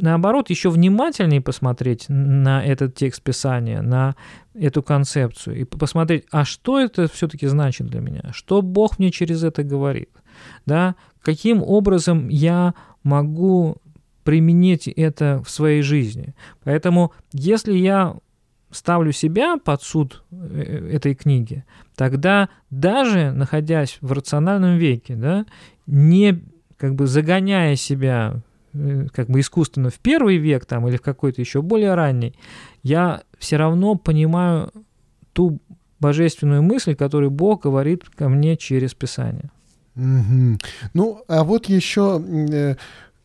[0.00, 4.16] наоборот, еще внимательнее посмотреть на этот текст Писания, на
[4.54, 9.42] эту концепцию и посмотреть, а что это все-таки значит для меня, что Бог мне через
[9.44, 10.10] это говорит,
[10.66, 13.76] да, каким образом я могу
[14.24, 16.34] применить это в своей жизни.
[16.64, 18.16] Поэтому, если я
[18.70, 21.64] ставлю себя под суд э, этой книги,
[21.96, 25.46] тогда даже находясь в рациональном веке, да,
[25.86, 26.40] не
[26.76, 28.49] как бы загоняя себя Э,
[29.12, 32.34] как бы искусственно в первый век там или в какой-то еще более ранний,
[32.82, 34.70] я все равно понимаю
[35.32, 35.60] ту
[35.98, 39.50] божественную мысль, которую Бог говорит ко мне через Писание.
[39.96, 40.58] Угу.
[40.94, 42.76] Ну, а вот еще, э,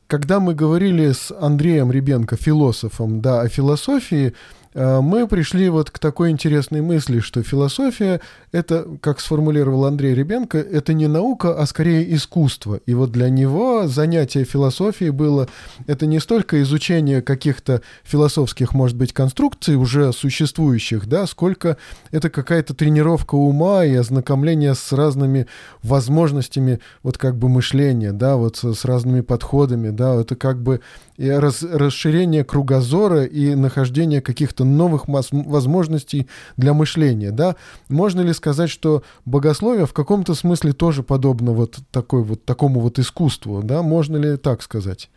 [0.08, 4.34] когда мы говорили с Андреем Ребенко, философом, да, о философии,
[4.76, 8.20] мы пришли вот к такой интересной мысли, что философия—
[8.52, 12.82] это, как сформулировал Андрей Ребенко, это не наука, а скорее искусство.
[12.86, 15.48] И вот для него занятие философией было—
[15.88, 21.78] это не столько изучение каких-то философских, может быть, конструкций уже существующих, да, сколько
[22.12, 25.48] это какая-то тренировка ума и ознакомление с разными
[25.84, 30.82] возможностями вот как бы мышления, да, вот с, с разными подходами, да, это как бы
[31.18, 37.56] и раз, расширение кругозора и нахождение каких-то новых возможностей для мышления, да?
[37.90, 43.00] Можно ли сказать, что богословие в каком-то смысле тоже подобно вот, такой вот такому вот
[43.00, 43.82] искусству, да?
[43.82, 45.10] Можно ли так сказать?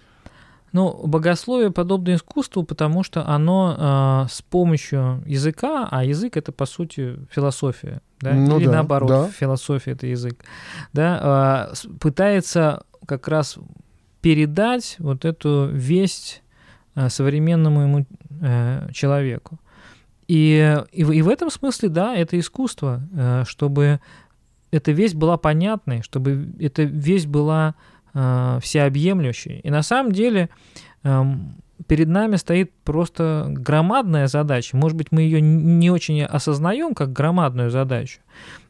[0.72, 6.66] Ну, богословие подобно искусству, потому что оно э, с помощью языка, а язык это по
[6.66, 9.28] сути философия, да, ну или да, наоборот, да.
[9.28, 10.44] философия это язык,
[10.92, 13.56] да, э, пытается как раз
[14.28, 16.42] передать вот эту весть
[16.94, 18.06] э, современному ему
[18.42, 19.58] э, человеку.
[20.26, 24.00] И, и, и в этом смысле, да, это искусство, э, чтобы
[24.70, 27.74] эта весть была понятной, чтобы эта весть была
[28.12, 29.60] всеобъемлющей.
[29.60, 30.50] И на самом деле
[31.04, 31.54] эм,
[31.86, 34.76] перед нами стоит просто громадная задача.
[34.76, 38.20] Может быть, мы ее не очень осознаем как громадную задачу,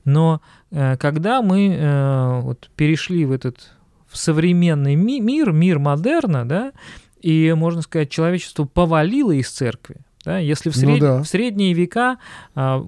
[0.04, 0.40] но
[0.70, 3.77] когда мы вот перешли в этот
[4.08, 6.72] в современный ми- мир, мир модерна, да,
[7.20, 9.96] и, можно сказать, человечество повалило из церкви.
[10.24, 10.38] Да?
[10.38, 10.88] Если в, сред...
[10.88, 11.22] ну, да.
[11.22, 12.18] в средние века
[12.54, 12.84] а,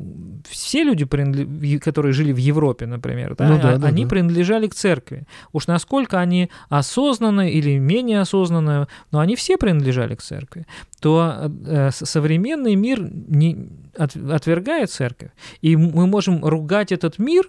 [0.49, 1.81] все люди, принадлеж...
[1.81, 4.11] которые жили в Европе, например, да, ну, да, а, они да.
[4.11, 5.27] принадлежали к церкви.
[5.53, 10.67] Уж насколько они осознанно или менее осознанно, но они все принадлежали к церкви,
[11.01, 14.17] то э, современный мир не от...
[14.17, 15.31] отвергает церковь.
[15.63, 17.49] И мы можем ругать этот мир,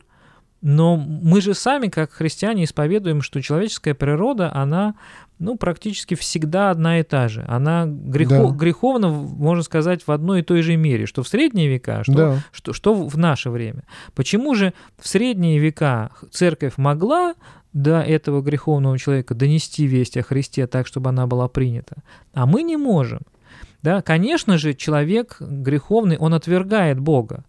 [0.62, 4.96] но мы же сами, как христиане, исповедуем, что человеческая природа, она
[5.40, 7.44] ну, практически всегда одна и та же.
[7.48, 8.56] Она грехо, да.
[8.56, 12.38] греховна, можно сказать, в одной и той же мере, что в средние века, что, да.
[12.52, 13.84] что, что в наше время.
[14.14, 17.34] Почему же в средние века церковь могла
[17.74, 22.04] до этого греховного человека донести весть о Христе так, чтобы она была принята,
[22.34, 23.22] а мы не можем?
[23.82, 27.46] Да, конечно же, человек греховный, он отвергает Бога,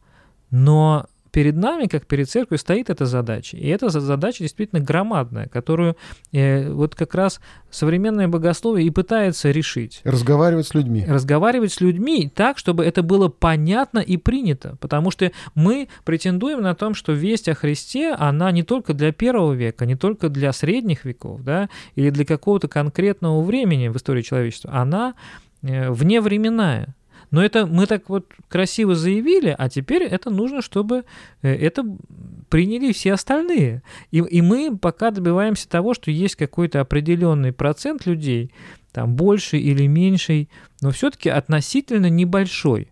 [0.50, 3.56] но перед нами, как перед церковью, стоит эта задача.
[3.56, 5.96] И эта задача действительно громадная, которую
[6.30, 10.02] э, вот как раз современное богословие и пытается решить.
[10.04, 11.04] Разговаривать с людьми.
[11.08, 14.76] Разговаривать с людьми так, чтобы это было понятно и принято.
[14.78, 19.54] Потому что мы претендуем на том, что весть о Христе, она не только для первого
[19.54, 24.72] века, не только для средних веков, да, или для какого-то конкретного времени в истории человечества,
[24.74, 25.14] она
[25.62, 26.94] э, вневременная.
[27.32, 31.04] Но это мы так вот красиво заявили, а теперь это нужно, чтобы
[31.40, 31.84] э, это
[32.50, 33.82] приняли все остальные.
[34.10, 38.52] И, и мы пока добиваемся того, что есть какой-то определенный процент людей,
[38.92, 40.50] там больше или меньший,
[40.82, 42.88] но все-таки относительно небольшой,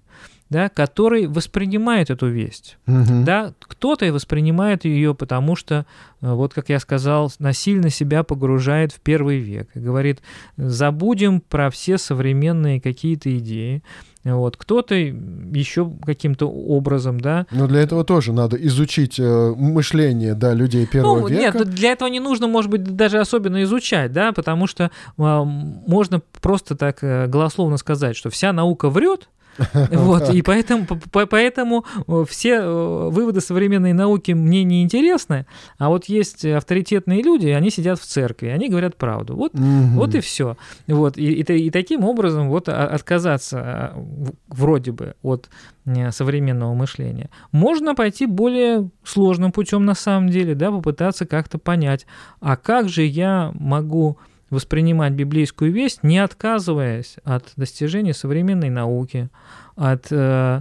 [0.48, 2.78] да, который воспринимает эту весть.
[2.86, 3.24] Угу.
[3.24, 5.84] Да, кто-то воспринимает ее, потому что,
[6.22, 10.22] э, вот как я сказал, насильно себя погружает в первый век и говорит,
[10.56, 13.82] забудем про все современные какие-то идеи,
[14.24, 14.56] вот.
[14.56, 17.46] Кто-то еще каким-то образом, да.
[17.50, 21.58] Но для этого тоже надо изучить э, мышление, да, людей первого ну, века.
[21.58, 26.20] Нет, для этого не нужно, может быть, даже особенно изучать, да, потому что э, можно
[26.40, 29.28] просто так э, голословно сказать, что вся наука врет,
[29.90, 35.46] Вот, и поэтому, поэтому э, все э, выводы современной науки мне не интересны,
[35.78, 39.36] а вот есть авторитетные люди, они сидят в церкви, они говорят правду.
[39.36, 40.56] Вот, вот и все.
[40.86, 44.04] Вот, и, и, и таким образом вот отказаться а,
[44.48, 45.48] вроде бы от
[45.84, 47.30] э, современного мышления.
[47.52, 52.06] Можно пойти более сложным путем на самом деле, да, попытаться как-то понять,
[52.40, 54.18] а как же я могу
[54.50, 59.28] воспринимать библейскую весть, не отказываясь от достижений современной науки,
[59.76, 60.60] от э,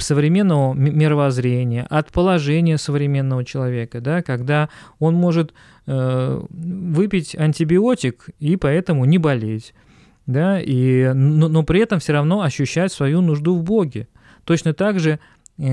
[0.00, 4.68] современного мировоззрения, от положения современного человека, да, когда
[4.98, 5.52] он может
[5.86, 9.74] э, выпить антибиотик и поэтому не болеть,
[10.26, 14.08] да, и, но, но при этом все равно ощущать свою нужду в Боге.
[14.44, 15.18] Точно так же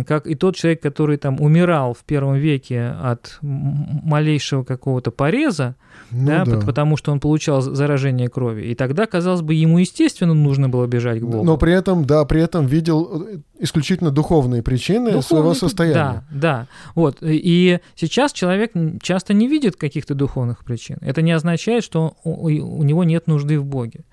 [0.08, 5.76] как и тот человек, который там умирал в первом веке от малейшего какого-то пореза,
[6.10, 6.60] ну, да, да.
[6.60, 8.64] потому что он получал заражение крови.
[8.64, 11.44] И тогда, казалось бы, ему, естественно, нужно было бежать к Богу.
[11.44, 15.94] Но при этом, да, при этом видел э, исключительно духовные причины духовные, своего состояния.
[15.94, 16.68] Да, да.
[16.96, 17.18] Вот.
[17.22, 18.72] И сейчас человек
[19.02, 20.98] часто не видит каких-то духовных причин.
[21.02, 24.06] Это не означает, что у него нет нужды в Боге.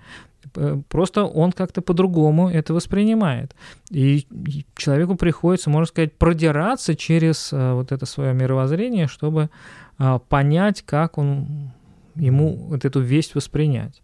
[0.89, 3.55] Просто он как-то по-другому это воспринимает.
[3.89, 4.27] И
[4.75, 9.49] человеку приходится, можно сказать, продираться через э, вот это свое мировоззрение, чтобы
[9.97, 11.71] а, понять, как он
[12.15, 14.01] ему вот эту весть воспринять.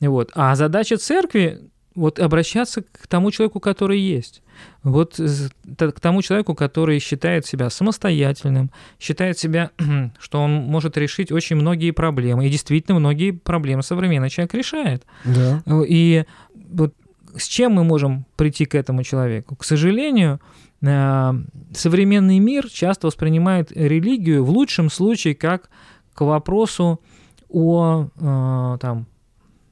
[0.00, 0.30] Вот.
[0.34, 4.42] А задача церкви вот обращаться к тому человеку, который есть.
[4.82, 8.70] Вот к тому человеку, который считает себя самостоятельным,
[9.00, 9.70] считает себя,
[10.20, 12.46] что он может решить очень многие проблемы.
[12.46, 15.04] И действительно, многие проблемы современный человек решает.
[15.24, 15.62] Да.
[15.88, 16.24] И
[16.54, 16.94] вот
[17.36, 19.56] с чем мы можем прийти к этому человеку?
[19.56, 20.40] К сожалению,
[20.80, 21.32] э,
[21.74, 25.68] современный мир часто воспринимает религию в лучшем случае как
[26.14, 27.00] к вопросу
[27.48, 29.06] о э, там,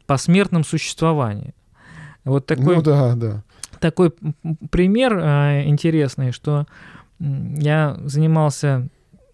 [0.07, 1.55] посмертном существовании.
[2.27, 3.43] Вот такой, ну да, да.
[3.81, 4.13] Такой
[4.71, 6.67] пример э, интересный, что
[7.19, 8.89] я занимался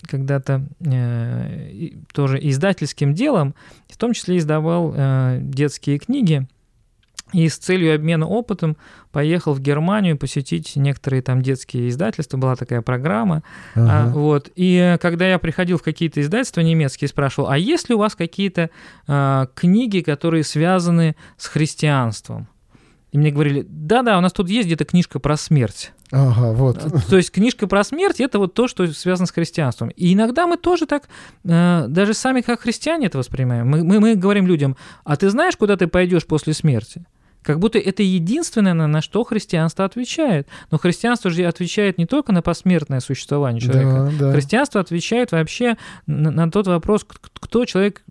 [0.07, 3.55] когда-то э, тоже издательским делом,
[3.89, 6.47] в том числе издавал э, детские книги.
[7.33, 8.77] И с целью обмена опытом
[9.11, 13.43] поехал в Германию посетить некоторые там детские издательства, была такая программа.
[13.75, 13.89] Ага.
[13.91, 14.51] А, вот.
[14.55, 18.69] И когда я приходил в какие-то издательства немецкие, спрашивал, а есть ли у вас какие-то
[19.07, 22.49] а, книги, которые связаны с христианством?
[23.13, 25.93] И мне говорили, да-да, у нас тут есть где-то книжка про смерть.
[26.11, 26.83] Ага, вот.
[26.83, 29.91] Э, то есть книжка про смерть это вот то, что связано с христианством.
[29.91, 31.09] И иногда мы тоже так,
[31.45, 33.69] э, даже сами как христиане это воспринимаем.
[33.69, 37.05] Мы, мы, мы говорим людям, а ты знаешь, куда ты пойдешь после смерти?
[37.43, 40.49] Как будто это единственное, на, на что христианство отвечает.
[40.71, 44.11] Но христианство же отвечает не только на посмертное существование человека.
[44.19, 44.33] Да, да.
[44.33, 48.03] Христианство отвечает вообще на, на тот вопрос, кто человек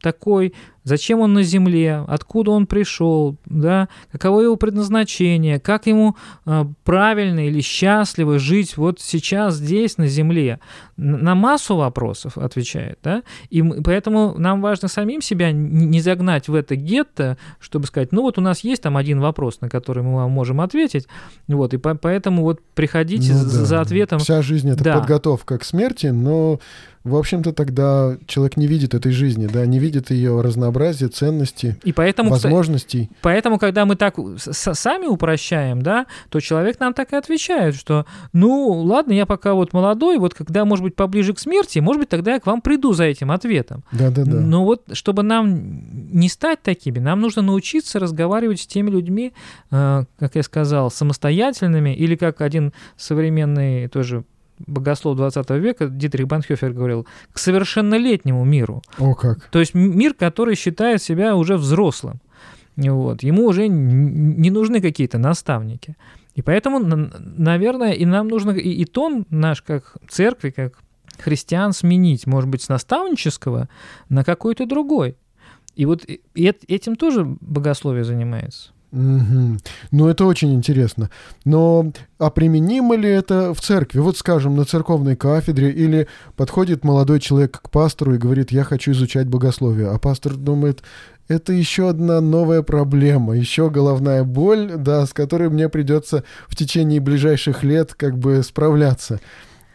[0.00, 6.16] такой, зачем он на земле, откуда он пришел, да, каково его предназначение, как ему
[6.46, 10.60] э, правильно или счастливо жить вот сейчас здесь на земле.
[10.96, 16.76] На массу вопросов отвечает, да, и поэтому нам важно самим себя не загнать в это
[16.76, 20.30] гетто, чтобы сказать, ну вот у нас есть там один вопрос, на который мы вам
[20.30, 21.08] можем ответить,
[21.48, 23.64] вот, и по поэтому вот приходите ну, за, да.
[23.64, 24.18] за ответом.
[24.18, 24.98] Вся жизнь это да.
[24.98, 26.60] подготовка к смерти, но
[27.04, 30.73] в общем-то, тогда человек не видит этой жизни, да, не видит ее разнообразия,
[31.08, 33.10] ценностей, и поэтому, возможностей.
[33.22, 38.70] Поэтому, когда мы так сами упрощаем, да, то человек нам так и отвечает, что, ну,
[38.70, 42.34] ладно, я пока вот молодой, вот когда, может быть, поближе к смерти, может быть, тогда
[42.34, 43.84] я к вам приду за этим ответом.
[43.92, 44.40] Да-да-да.
[44.40, 49.32] Но вот, чтобы нам не стать такими, нам нужно научиться разговаривать с теми людьми,
[49.70, 54.24] э, как я сказал, самостоятельными, или как один современный тоже
[54.58, 58.82] богослов 20 века Дитрих Банхёфер говорил, к совершеннолетнему миру.
[58.98, 59.48] О как!
[59.50, 62.20] То есть мир, который считает себя уже взрослым.
[62.76, 63.22] Вот.
[63.22, 65.96] Ему уже не нужны какие-то наставники.
[66.34, 70.78] И поэтому, наверное, и нам нужно и, и тон наш, как церкви, как
[71.18, 73.68] христиан, сменить, может быть, с наставнического
[74.08, 75.16] на какой-то другой.
[75.76, 78.73] И вот этим тоже богословие занимается.
[78.94, 79.58] Угу.
[79.90, 81.10] Ну, это очень интересно.
[81.44, 83.98] Но а применимо ли это в церкви?
[83.98, 88.92] Вот, скажем, на церковной кафедре или подходит молодой человек к пастору и говорит, я хочу
[88.92, 90.84] изучать богословие, а пастор думает,
[91.26, 97.00] это еще одна новая проблема, еще головная боль, да, с которой мне придется в течение
[97.00, 99.20] ближайших лет как бы справляться.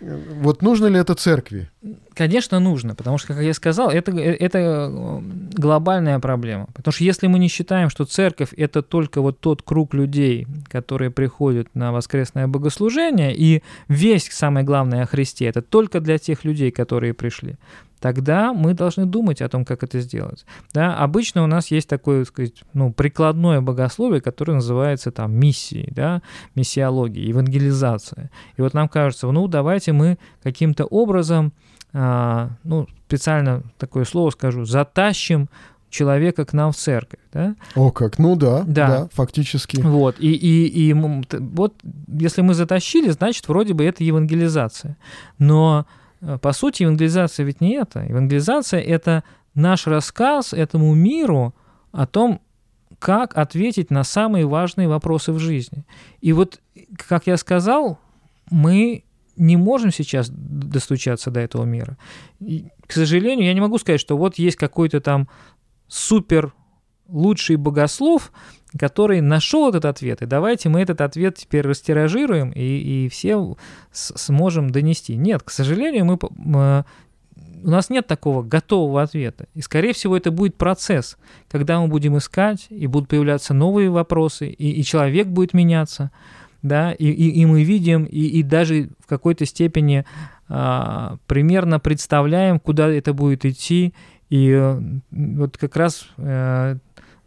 [0.02, 1.70] Вот нужно ли это церкви?
[2.14, 5.22] Конечно, нужно, потому что, как я сказал, это, это
[5.54, 6.68] глобальная проблема.
[6.74, 11.12] Потому что если мы не считаем, что церковь— это только вот тот круг людей, которые
[11.12, 16.72] приходят на воскресное богослужение, и весь, самое главное, о Христе— это только для тех людей,
[16.72, 17.56] которые пришли,
[18.00, 20.46] тогда мы должны думать о том, как это сделать.
[20.74, 20.96] Да?
[20.98, 26.22] Обычно у нас есть такое, так сказать, ну, прикладное богословие, которое называется там миссией, да?
[26.56, 28.32] миссиологией, евангелизация.
[28.58, 31.54] И вот нам кажется, ну, давайте мы каким-то образом,
[31.94, 35.50] а, ну, специально такое слово скажу, затащим
[35.90, 37.20] человека к нам в церковь.
[37.34, 37.56] Да?
[37.76, 39.82] О, как, ну да, да, да фактически.
[39.82, 41.74] Вот, и, и, и вот
[42.08, 44.98] если мы затащили, значит, вроде бы это евангелизация.
[45.40, 45.86] Но
[46.42, 48.02] по сути, евангелизация ведь не это.
[48.02, 51.54] Евангелизация— это наш рассказ этому миру
[51.92, 52.42] о том,
[53.00, 55.86] как ответить на самые важные вопросы в жизни.
[56.22, 56.60] И вот,
[57.08, 58.00] как я сказал,
[58.50, 59.06] мы
[59.38, 61.98] не можем сейчас достучаться до этого мира.
[62.42, 65.30] И, к сожалению, я не могу сказать, что вот есть какой-то там
[65.88, 66.54] супер
[67.08, 68.32] лучший богослов,
[68.78, 73.58] который нашел этот ответ, и давайте мы этот ответ теперь растиражируем и, и все
[73.92, 75.16] сможем донести.
[75.16, 76.86] Нет, к сожалению, мы, мы,
[77.64, 79.48] у нас нет такого готового ответа.
[79.56, 81.18] И, скорее всего, это будет процесс,
[81.50, 86.12] когда мы будем искать, и будут появляться новые вопросы, и, и человек будет меняться,
[86.62, 90.06] да, и, и, и мы видим, и, и даже в какой-то степени
[90.48, 93.94] а, примерно представляем, куда это будет идти,
[94.30, 94.80] и э,
[95.12, 96.78] вот как раз э,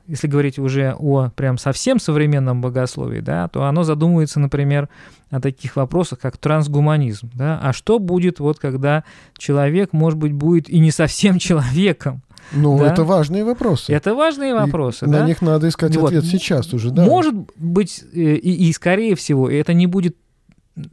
[0.06, 4.88] если говорить уже о прям совсем современном богословии, да, то оно задумывается, например,
[5.30, 7.30] о таких вопросах, как трансгуманизм.
[7.34, 7.60] Да?
[7.62, 9.04] А что будет, вот, когда
[9.36, 12.22] человек, может быть, будет и не совсем человеком?
[12.52, 12.92] Ну, да?
[12.92, 13.92] это важные вопросы.
[13.92, 15.20] Это важные вопросы, и да?
[15.20, 16.06] На них надо искать вот.
[16.06, 17.04] ответ сейчас уже, да?
[17.04, 20.16] Может быть, э, и, и скорее всего, это не будет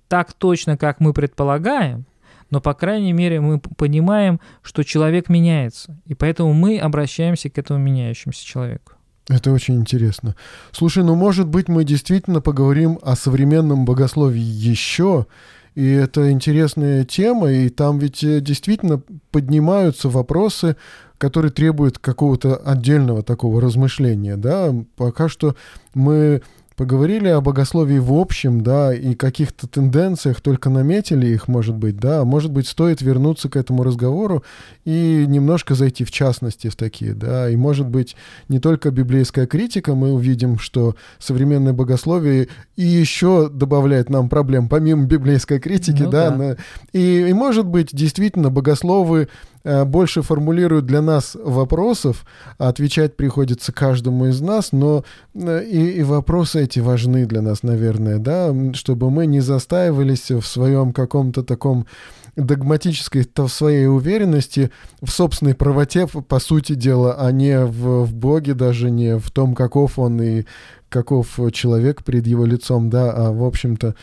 [0.07, 2.05] так точно, как мы предполагаем,
[2.49, 7.79] но, по крайней мере, мы понимаем, что человек меняется, и поэтому мы обращаемся к этому
[7.79, 8.93] меняющемуся человеку.
[9.29, 10.35] Это очень интересно.
[10.71, 15.27] Слушай, ну, может быть, мы действительно поговорим о современном богословии еще,
[15.75, 20.75] и это интересная тема, и там ведь э, действительно поднимаются вопросы,
[21.19, 24.73] которые требуют какого-то отдельного такого размышления, да.
[24.95, 25.55] Пока что
[25.93, 26.41] мы
[26.79, 32.23] поговорили о богословии в общем, да, и каких-то тенденциях, только наметили их, может быть, да,
[32.23, 34.45] может быть, стоит вернуться к этому разговору
[34.85, 38.15] и немножко зайти в частности в такие, да, и, может быть,
[38.47, 45.03] не только библейская критика, мы увидим, что современное богословие и еще добавляет нам проблем, помимо
[45.03, 46.55] библейской критики, ну, да, да.
[46.93, 49.27] и, и, может быть, действительно, богословы
[49.63, 52.25] больше формулируют для нас вопросов,
[52.57, 55.03] а отвечать приходится каждому из нас, но
[55.33, 60.43] э, и, и вопросы эти важны для нас, наверное, да, чтобы мы не застаивались в
[60.43, 61.87] своем каком-то таком
[62.35, 68.13] догматической то в своей уверенности в собственной правоте, по сути дела, а не в, в
[68.13, 70.45] Боге, даже не в том, каков он и
[70.89, 73.95] каков человек перед его лицом, да, а, в общем-то,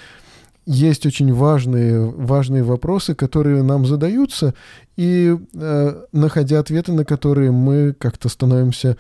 [0.67, 4.55] есть очень важные, важные вопросы, которые нам задаются,
[4.97, 8.97] и э, находя ответы на которые мы как-то становимся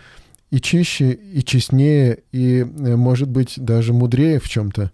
[0.50, 4.92] и чище, и честнее, и, э, может быть, даже мудрее в чем-то.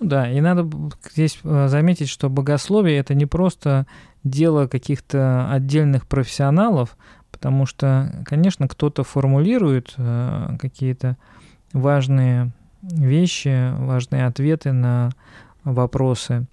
[0.00, 0.68] Да, и надо
[1.12, 3.86] здесь э, заметить, что богословие это не просто
[4.22, 6.96] дело каких-то отдельных профессионалов,
[7.30, 11.16] потому что, конечно, кто-то формулирует э, какие-то
[11.72, 12.52] важные
[12.82, 15.10] вещи, важные ответы на
[15.64, 16.46] вопросы.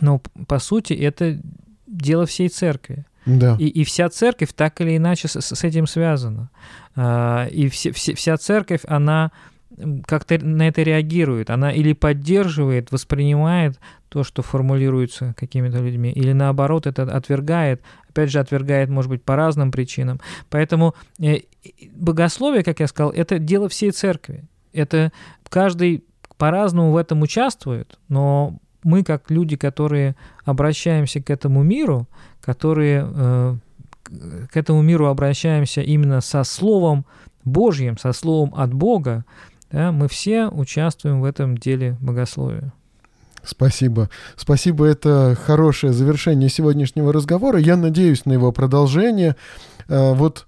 [0.00, 1.40] Но по сути это
[1.86, 3.06] дело всей церкви.
[3.26, 3.56] Да.
[3.58, 6.50] И, и вся церковь так или иначе с, с этим связана.
[6.94, 9.32] А, и все, все, вся церковь, она
[10.06, 11.50] как-то на это реагирует.
[11.50, 13.78] Она или поддерживает, воспринимает
[14.08, 17.82] то, что формулируется какими-то людьми, или наоборот это отвергает.
[18.08, 20.20] Опять же, отвергает, может быть, по разным причинам.
[20.48, 21.40] Поэтому э,
[21.92, 24.44] богословие, как я сказал, это дело всей церкви.
[24.72, 25.12] Это
[25.48, 26.04] каждый
[26.38, 30.14] по-разному в этом участвует, но мы, как люди, которые
[30.44, 32.06] обращаемся к этому миру,
[32.40, 33.56] которые э,
[34.50, 37.04] к этому миру обращаемся именно со Словом
[37.44, 39.24] Божьим, со Словом от Бога,
[39.72, 42.72] да, мы все участвуем в этом деле богословия.
[43.42, 44.10] Спасибо.
[44.36, 47.58] Спасибо, это хорошее завершение сегодняшнего разговора.
[47.58, 49.36] Я надеюсь на его продолжение.
[49.88, 50.46] Э, вот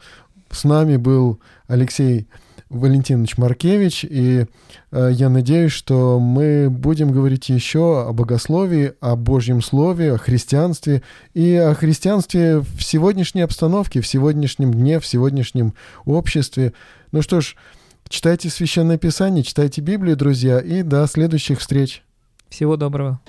[0.51, 2.29] с нами был Алексей
[2.71, 4.47] Валентинович Маркевич, и
[4.91, 11.03] э, я надеюсь, что мы будем говорить еще о богословии, о Божьем Слове, о христианстве
[11.35, 16.75] и о христианстве в сегодняшней обстановке, в сегодняшнем дне, в сегодняшнем обществе.
[17.11, 17.57] Ну что ж,
[18.09, 22.03] читайте Священное Писание, читайте Библию, друзья, и до следующих встреч.
[22.49, 23.21] Всего доброго.